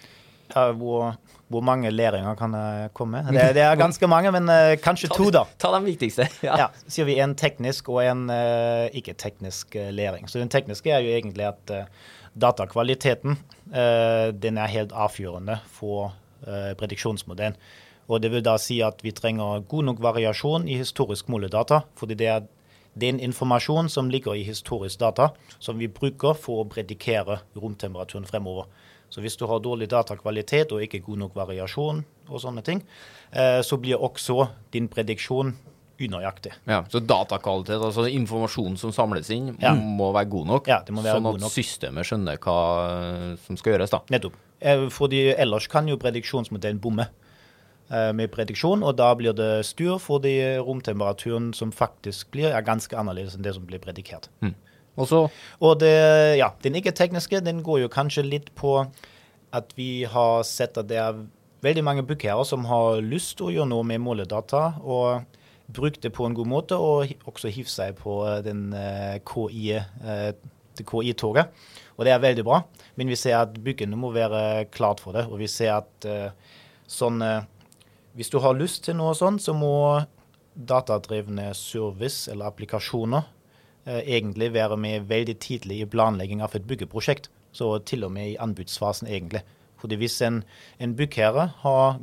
Ja, 0.54 0.67
hvor, 0.78 1.13
hvor 1.54 1.63
mange 1.66 1.92
læringer 1.94 2.36
kan 2.39 2.56
jeg 2.58 2.89
komme 2.98 3.22
med? 3.22 3.38
Det, 3.38 3.52
det 3.58 3.63
er 3.66 3.78
ganske 3.80 4.10
mange, 4.10 4.34
men 4.34 4.50
uh, 4.50 4.74
kanskje 4.82 5.12
to, 5.13 5.30
da. 5.34 5.46
Ta 5.62 5.74
den 5.78 5.88
viktigste. 5.88 6.28
Ja. 6.44 6.58
Ja, 6.60 6.66
sier 6.92 7.08
vi 7.08 7.16
en 7.24 7.38
teknisk 7.39 7.88
og 7.94 8.02
en 8.04 8.26
uh, 8.34 8.89
ikke-teknisk 8.94 9.76
eh, 9.76 9.94
læring. 9.94 10.30
Så 10.30 10.39
den 10.39 10.50
tekniske 10.50 10.92
er 10.92 11.00
jo 11.04 11.13
egentlig 11.13 11.46
at 11.48 11.72
eh, 11.72 11.86
datakvaliteten 12.39 13.38
eh, 13.74 14.34
den 14.34 14.58
er 14.58 14.68
helt 14.72 14.92
avgjørende 14.92 15.60
for 15.68 16.13
prediksjonsmodellen. 16.44 17.56
Og 18.12 18.20
det 18.20 18.34
vil 18.34 18.42
da 18.44 18.58
si 18.60 18.82
at 18.84 19.00
vi 19.00 19.13
trenger 19.16 19.62
god 19.72 19.86
nok 19.88 20.02
variasjon 20.04 20.66
i 20.68 20.76
historisk 20.76 21.30
måledata, 21.32 21.86
fordi 21.96 22.18
det 22.20 22.28
er 22.28 22.42
den 23.00 23.22
informasjon 23.24 23.88
som 23.89 24.10
ligger 24.12 24.36
i 24.36 24.44
historisk 24.44 25.00
data, 25.00 25.30
som 25.63 25.80
vi 25.80 25.88
bruker 25.88 26.36
for 26.36 26.66
å 26.66 26.68
predikere 26.68 27.39
romtemperaturen 27.56 28.28
fremover. 28.28 28.68
Så 29.13 29.21
hvis 29.21 29.38
du 29.38 29.45
har 29.49 29.62
dårlig 29.62 29.91
datakvalitet 29.91 30.71
og 30.73 30.82
ikke 30.82 31.04
god 31.06 31.19
nok 31.28 31.36
variasjon 31.38 31.99
og 32.32 32.41
sånne 32.41 32.63
ting, 32.65 32.82
eh, 33.32 33.60
så 33.62 33.78
blir 33.78 34.02
også 34.02 34.47
din 34.73 34.88
prediksjon 34.89 35.54
unøyaktig. 36.02 36.52
Ja, 36.67 36.80
så 36.89 36.99
datakvalitet, 37.06 37.78
altså 37.78 38.08
informasjonen 38.10 38.78
som 38.82 38.91
samles 38.91 39.30
inn, 39.30 39.54
Ja. 39.62 39.76
må 39.76 40.12
være 40.15 40.30
god 40.30 40.47
nok. 40.49 40.67
Ja, 40.67 40.82
det 40.86 40.95
må 40.95 41.04
være 41.04 41.19
sånn 41.19 41.30
god 41.30 41.43
at 41.45 41.52
systemet 41.54 42.10
skjønner 42.10 42.38
hva 42.41 42.58
øh, 42.89 43.38
som 43.45 43.58
skal 43.58 43.76
gjøres, 43.76 43.93
da. 43.93 44.02
Nettopp. 44.10 44.34
Eh, 44.60 44.88
Fordi 44.89 45.21
ellers 45.38 45.67
kan 45.67 45.88
jo 45.88 45.97
prediksjonsmodellen 46.02 46.82
bomme 46.82 47.06
eh, 47.91 48.12
med 48.12 48.32
prediksjon, 48.32 48.84
og 48.84 48.97
da 48.97 49.13
blir 49.15 49.34
det 49.38 49.65
styr 49.69 49.99
fordi 50.02 50.58
romtemperaturen 50.58 51.54
som 51.54 51.71
faktisk 51.71 52.32
blir, 52.32 52.49
er 52.49 52.65
ganske 52.65 52.97
annerledes 52.97 53.36
enn 53.38 53.43
det 53.45 53.54
som 53.54 53.65
blir 53.69 53.80
predikert. 53.80 54.30
Og 54.41 54.54
så 55.10 55.24
Og 55.60 55.80
det, 55.82 55.94
ja, 56.38 56.52
den 56.64 56.78
ikke-tekniske 56.78 57.42
den 57.42 57.64
går 57.66 57.84
jo 57.84 57.94
kanskje 57.94 58.26
litt 58.28 58.52
på 58.56 58.76
at 59.54 59.74
vi 59.78 60.04
har 60.10 60.44
sett 60.46 60.78
at 60.78 60.90
det 60.90 61.00
er 61.02 61.24
veldig 61.64 61.84
mange 61.86 62.04
bookherrer 62.06 62.46
som 62.46 62.66
har 62.70 63.02
lyst 63.02 63.38
til 63.38 63.50
å 63.50 63.54
gjøre 63.54 63.72
noe 63.72 63.86
med 63.88 64.02
måledata, 64.04 64.76
og 64.82 65.24
bruke 65.74 66.02
det 66.04 66.12
på 66.14 66.26
en 66.28 66.36
god 66.36 66.50
måte, 66.50 66.76
og 66.76 67.14
også 67.30 67.52
hive 67.54 67.72
seg 67.72 67.96
på 68.02 68.18
eh, 68.28 68.42
den 68.44 68.74
uh, 68.76 69.16
KI-toget. 69.24 70.42
det 70.78 70.86
KI-toget. 70.90 71.54
Og 71.96 72.06
det 72.06 72.12
er 72.12 72.20
veldig 72.20 72.44
bra, 72.46 72.64
men 72.98 73.08
vi 73.08 73.16
ser 73.16 73.38
at 73.38 73.56
byggene 73.64 73.98
må 73.98 74.12
være 74.12 74.66
klart 74.74 75.00
for 75.00 75.16
det. 75.16 75.28
Og 75.30 75.40
vi 75.40 75.48
ser 75.48 75.78
at 75.78 76.10
uh, 76.10 76.54
sånn 76.90 77.22
eh, 77.22 77.44
Hvis 78.14 78.30
du 78.30 78.38
har 78.44 78.54
lyst 78.54 78.84
til 78.86 78.98
noe 79.00 79.16
sånt, 79.18 79.42
så 79.42 79.56
må 79.58 80.04
datadrevne 80.54 81.48
service 81.58 82.30
eller 82.30 82.52
applikasjoner 82.52 83.24
eh, 83.24 83.32
egentlig 83.86 84.54
være 84.54 84.78
med 84.80 85.08
veldig 85.10 85.38
tidlig 85.43 85.82
i 85.82 85.89
planlegging 85.89 86.43
av 86.43 86.56
et 86.56 86.67
byggeprosjekt. 86.67 87.30
Så 87.54 87.67
til 87.86 88.06
og 88.08 88.13
med 88.15 88.32
i 88.32 88.39
anbudsfasen, 88.41 89.08
egentlig. 89.08 89.43
Fordi 89.78 89.98
hvis 90.00 90.22
en, 90.26 90.41
en 90.80 90.96
byggherre 90.96 91.50
har 91.62 92.00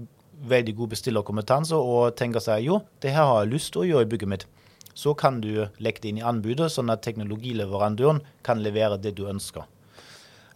veldig 0.51 0.75
god 0.77 0.93
bestillerkompetanse 0.95 1.77
og 1.77 2.17
tenker 2.17 2.43
seg 2.45 2.65
jo, 2.67 2.81
det 3.03 3.13
her 3.15 3.27
har 3.29 3.43
jeg 3.43 3.55
lyst 3.55 3.73
til 3.75 3.83
å 3.83 3.89
gjøre 3.89 4.07
i 4.07 4.11
bygget 4.13 4.33
mitt, 4.33 4.47
så 4.95 5.15
kan 5.15 5.41
du 5.41 5.67
legge 5.81 6.03
det 6.03 6.13
inn 6.13 6.21
i 6.21 6.27
anbudet, 6.27 6.71
sånn 6.73 6.93
at 6.93 7.03
teknologileverandøren 7.07 8.21
kan 8.47 8.63
levere 8.65 8.99
det 9.01 9.15
du 9.19 9.27
ønsker. 9.31 9.65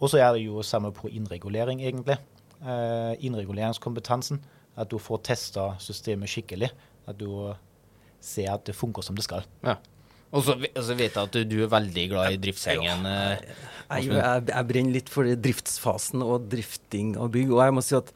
Og 0.01 0.11
så 0.11 0.19
er 0.21 0.35
det 0.35 0.43
jo 0.43 0.63
samme 0.65 0.91
på 0.93 1.09
innregulering, 1.09 1.81
egentlig. 1.81 2.17
Eh, 2.61 3.13
innreguleringskompetansen. 3.25 4.41
At 4.75 4.91
du 4.91 4.99
får 4.99 5.21
testa 5.23 5.69
systemet 5.79 6.29
skikkelig. 6.29 6.69
At 7.07 7.17
du 7.19 7.53
ser 8.19 8.51
at 8.51 8.65
det 8.67 8.75
funker 8.75 9.05
som 9.05 9.15
det 9.15 9.23
skal. 9.23 9.45
Ja. 9.63 9.77
Og 10.35 10.43
så 10.43 10.55
ve- 10.59 10.71
vet 10.99 11.15
jeg 11.15 11.21
at 11.21 11.37
du, 11.47 11.55
er 11.63 11.71
veldig 11.71 12.05
glad 12.11 12.33
i 12.35 12.39
driftshengen. 12.43 13.05
eh, 13.07 13.45
Jeg, 13.85 14.09
jeg, 14.09 14.45
jeg 14.49 14.67
brenner 14.67 14.95
litt 14.97 15.09
for 15.13 15.23
driftsfasen 15.29 16.23
og 16.25 16.49
drifting 16.51 17.13
av 17.21 17.29
bygg. 17.31 17.53
Og 17.55 17.61
jeg 17.63 17.75
må 17.77 17.83
si 17.85 17.95
at 17.95 18.11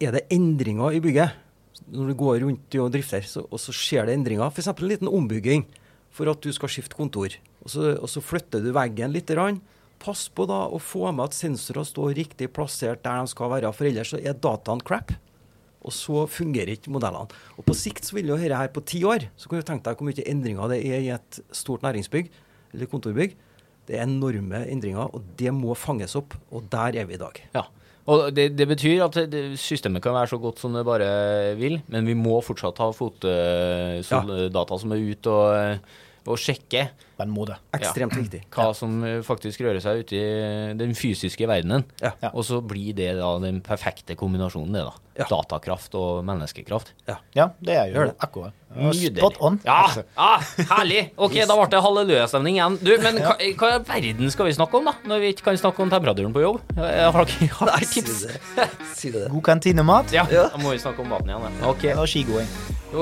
er 0.00 0.16
det 0.16 0.24
endringer 0.34 0.96
i 0.96 1.00
bygget, 1.04 1.36
når 1.90 2.10
du 2.10 2.14
går 2.18 2.40
rundt 2.44 2.76
og 2.80 2.90
drifter, 2.94 3.22
så, 3.26 3.44
og 3.50 3.60
så 3.60 3.72
skjer 3.74 4.06
det 4.08 4.14
endringer, 4.16 4.48
f.eks. 4.50 4.70
en 4.72 4.88
liten 4.88 5.10
ombygging 5.10 5.64
for 6.14 6.30
at 6.30 6.40
du 6.42 6.50
skal 6.54 6.70
skifte 6.72 6.96
kontor, 6.98 7.34
og 7.62 7.70
så, 7.70 7.92
og 8.00 8.08
så 8.10 8.22
flytter 8.24 8.62
du 8.64 8.70
veggen 8.74 9.12
litt, 9.14 9.30
rann, 9.36 9.60
pass 10.02 10.24
på 10.32 10.46
da 10.48 10.62
å 10.72 10.78
få 10.82 11.10
med 11.12 11.28
at 11.28 11.36
sensorer 11.36 11.84
står 11.86 12.14
riktig 12.16 12.48
plassert 12.56 13.02
der 13.04 13.20
de 13.20 13.30
skal 13.30 13.50
være, 13.52 13.70
for 13.76 13.86
ellers 13.90 14.10
så 14.14 14.18
er 14.22 14.34
dataen 14.38 14.80
crap. 14.86 15.12
Og 15.80 15.94
så 15.96 16.26
fungerer 16.28 16.74
ikke 16.74 16.92
modellene. 16.92 17.30
Og 17.56 17.66
på 17.66 17.76
sikt 17.76 18.04
så 18.08 18.18
vil 18.18 18.28
jo 18.32 18.38
dette 18.38 18.58
her 18.58 18.72
på 18.72 18.84
ti 18.84 19.00
år, 19.08 19.30
så 19.40 19.48
kan 19.48 19.62
du 19.62 19.68
tenke 19.68 19.86
deg 19.88 20.00
hvor 20.00 20.10
mye 20.10 20.26
endringer 20.28 20.72
det 20.72 20.80
er 20.84 21.04
i 21.06 21.12
et 21.14 21.40
stort 21.56 21.84
næringsbygg 21.86 22.28
eller 22.74 22.90
kontorbygg. 22.90 23.36
Det 23.88 23.96
er 23.96 24.04
enorme 24.04 24.60
endringer, 24.70 25.08
og 25.08 25.24
det 25.40 25.50
må 25.56 25.74
fanges 25.74 26.14
opp. 26.18 26.36
Og 26.54 26.68
der 26.70 27.00
er 27.00 27.08
vi 27.08 27.16
i 27.16 27.22
dag. 27.22 27.40
Ja. 27.56 27.64
Og 28.10 28.30
det, 28.34 28.50
det 28.58 28.66
betyr 28.68 29.04
at 29.04 29.16
systemet 29.60 30.02
kan 30.02 30.14
være 30.16 30.32
så 30.32 30.38
godt 30.40 30.60
som 30.62 30.74
det 30.74 30.86
bare 30.88 31.54
vil, 31.58 31.78
men 31.92 32.08
vi 32.08 32.16
må 32.18 32.40
fortsatt 32.42 32.80
ha 32.80 32.88
fotdata 32.96 34.78
som 34.80 34.94
er 34.94 35.04
ute 35.12 35.34
og, 35.34 35.90
og 36.26 36.40
sjekke 36.40 36.88
På 37.20 37.26
en 37.28 37.34
måte. 37.36 37.58
Ekstremt 37.76 38.16
viktig. 38.16 38.42
hva 38.54 38.70
som 38.76 38.96
eh, 39.04 39.18
faktisk 39.26 39.60
rører 39.66 39.82
seg 39.84 40.00
ute 40.04 40.16
i 40.16 40.72
den 40.80 40.94
fysiske 40.96 41.44
verdenen. 41.50 41.84
Ja. 42.00 42.14
Ja. 42.24 42.32
Og 42.32 42.46
så 42.48 42.62
blir 42.64 42.96
det 42.96 43.12
da 43.20 43.34
den 43.42 43.60
perfekte 43.64 44.16
kombinasjonen, 44.16 44.72
det 44.72 44.86
da. 44.88 44.94
Ja. 45.20 45.26
Datakraft 45.28 45.92
og 46.00 46.22
menneskekraft. 46.24 46.94
Ja, 47.36 47.50
det 47.60 47.76
er 47.76 47.90
jo. 47.92 48.06
Nydelig. 48.70 49.18
Spot 49.18 49.36
on. 49.42 49.58
Ja, 49.66 49.80
ja, 50.14 50.28
herlig! 50.70 51.00
Ok, 51.18 51.34
da 51.42 51.56
ble 51.58 51.66
det 51.72 51.80
hallelujastemning 51.84 52.56
igjen. 52.56 52.76
Du, 52.80 52.92
men 53.02 53.18
hva, 53.18 53.34
hva 53.36 53.70
i 53.74 53.80
verden 53.90 54.30
skal 54.32 54.46
vi 54.48 54.54
snakke 54.56 54.78
om, 54.78 54.86
da? 54.86 54.94
Når 55.10 55.24
vi 55.24 55.32
ikke 55.34 55.48
kan 55.50 55.58
snakke 55.60 55.82
om 55.84 55.90
temperaturen 55.92 56.32
på 56.32 56.44
jobb? 56.46 56.60
Jeg 56.78 57.10
har 57.10 57.32
dere 57.34 57.88
tips? 57.90 58.20
det. 58.30 58.68
Si 58.94 59.10
det. 59.12 59.26
God 59.34 59.42
kantinemat 59.50 60.14
Ja, 60.14 60.24
da 60.30 60.48
må 60.62 60.72
vi 60.72 60.80
snakke 60.80 61.02
om 61.02 61.10
maten 61.10 61.34
igjen. 61.34 61.58
da. 61.60 61.72
Ok. 61.74 61.88
og 61.96 62.06
skigåing. 62.08 62.46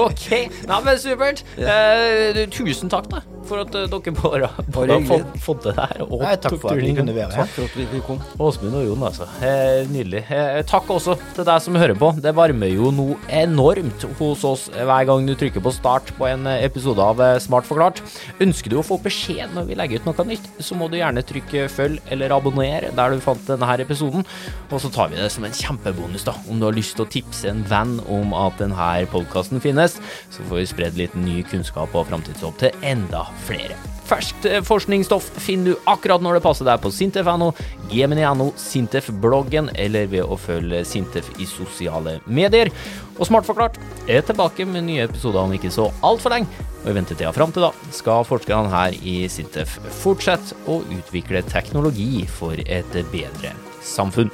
OK. 0.00 0.28
Nei, 0.68 0.78
men 0.84 1.00
supert. 1.00 1.42
Eh, 1.60 2.38
tusen 2.52 2.88
takk, 2.92 2.99
da, 3.10 3.20
for 3.48 3.62
at 3.62 3.74
eh, 3.78 3.86
dere 3.90 4.14
bare, 4.16 4.50
bare 4.76 4.96
har 4.98 5.06
fått, 5.08 5.36
fått 5.44 5.66
det 5.68 5.74
her. 5.78 6.02
Og 6.06 6.24
Nei, 6.24 6.34
takk 6.42 6.56
for 6.60 6.74
at 6.74 6.82
vi 6.82 6.92
kunne 6.98 7.14
være 7.16 7.32
her. 7.32 7.46
Takk 7.46 7.54
for 7.54 7.68
at 7.68 7.94
vi 7.94 8.02
kom. 8.06 8.20
Åsmund 8.40 8.78
og 8.80 8.86
Jon, 8.86 9.04
altså. 9.08 9.28
Eh, 9.46 9.88
nydelig. 9.90 10.24
Eh, 10.28 10.60
takk 10.68 10.90
også 10.92 11.16
til 11.36 11.48
deg 11.48 11.64
som 11.64 11.78
hører 11.80 11.98
på. 11.98 12.12
Det 12.20 12.34
varmer 12.36 12.72
jo 12.72 12.92
noe 12.94 13.16
enormt 13.40 14.06
hos 14.20 14.44
oss 14.48 14.66
hver 14.74 15.08
gang 15.08 15.28
du 15.28 15.34
trykker 15.38 15.64
på 15.64 15.72
start 15.74 16.12
på 16.18 16.28
en 16.28 16.48
episode 16.52 17.04
av 17.04 17.22
Smart 17.40 17.68
forklart. 17.68 18.02
Ønsker 18.42 18.72
du 18.72 18.80
å 18.80 18.86
få 18.86 19.00
beskjed 19.02 19.54
når 19.56 19.70
vi 19.70 19.78
legger 19.78 20.00
ut 20.00 20.10
noe 20.10 20.28
nytt, 20.28 20.46
så 20.60 20.76
må 20.78 20.90
du 20.90 20.98
gjerne 21.00 21.24
trykke 21.26 21.66
følg 21.72 22.00
eller 22.12 22.34
abonner 22.34 22.90
der 22.96 23.14
du 23.14 23.24
fant 23.24 23.48
denne 23.48 23.70
episoden. 23.80 24.26
Og 24.70 24.82
så 24.82 24.90
tar 24.92 25.10
vi 25.12 25.18
det 25.20 25.30
som 25.32 25.44
en 25.46 25.54
kjempebonus, 25.54 26.24
da. 26.26 26.34
Om 26.50 26.60
du 26.60 26.66
har 26.68 26.76
lyst 26.76 26.96
til 26.98 27.06
å 27.06 27.10
tipse 27.10 27.48
en 27.50 27.62
venn 27.70 27.98
om 28.10 28.34
at 28.36 28.58
denne 28.60 28.90
podkasten 29.10 29.62
finnes, 29.62 29.98
så 30.30 30.46
får 30.48 30.60
vi 30.60 30.68
spredd 30.70 30.98
litt 31.00 31.16
ny 31.18 31.40
kunnskap 31.50 31.94
og 31.96 32.08
framtidshåp 32.10 32.60
til 32.62 32.86
enda 32.90 33.24
flere. 33.46 33.78
Ferskt 34.10 34.46
eh, 34.48 34.62
forskningsstoff 34.66 35.28
finner 35.38 35.72
du 35.72 35.90
akkurat 35.90 36.22
når 36.22 36.38
det 36.38 36.44
passer 36.44 36.66
deg 36.66 36.80
på 36.82 36.90
sintef.no, 36.94 37.52
gemini.no, 37.92 38.50
Sintef-bloggen 38.58 39.70
eller 39.78 40.10
ved 40.10 40.26
å 40.26 40.38
følge 40.40 40.82
Sintef 40.88 41.30
i 41.38 41.46
sosiale 41.46 42.18
medier. 42.26 42.72
Og 43.18 43.28
Smart 43.28 43.46
forklart 43.46 43.78
er 44.10 44.24
tilbake 44.26 44.66
med 44.66 44.88
nye 44.88 45.06
episoder 45.06 45.44
om 45.44 45.54
ikke 45.54 45.72
så 45.74 45.90
altfor 46.06 46.34
lenge. 46.34 46.66
Og 46.80 46.90
i 46.90 46.96
ventetida 46.96 47.30
fram 47.36 47.52
til 47.54 47.68
da 47.68 47.72
skal 47.94 48.26
forskerne 48.26 48.72
her 48.72 48.96
i 49.06 49.20
Sintef 49.30 49.78
fortsette 50.00 50.58
å 50.66 50.80
utvikle 50.88 51.44
teknologi 51.46 52.24
for 52.40 52.58
et 52.66 53.02
bedre 53.12 53.54
samfunn. 53.84 54.32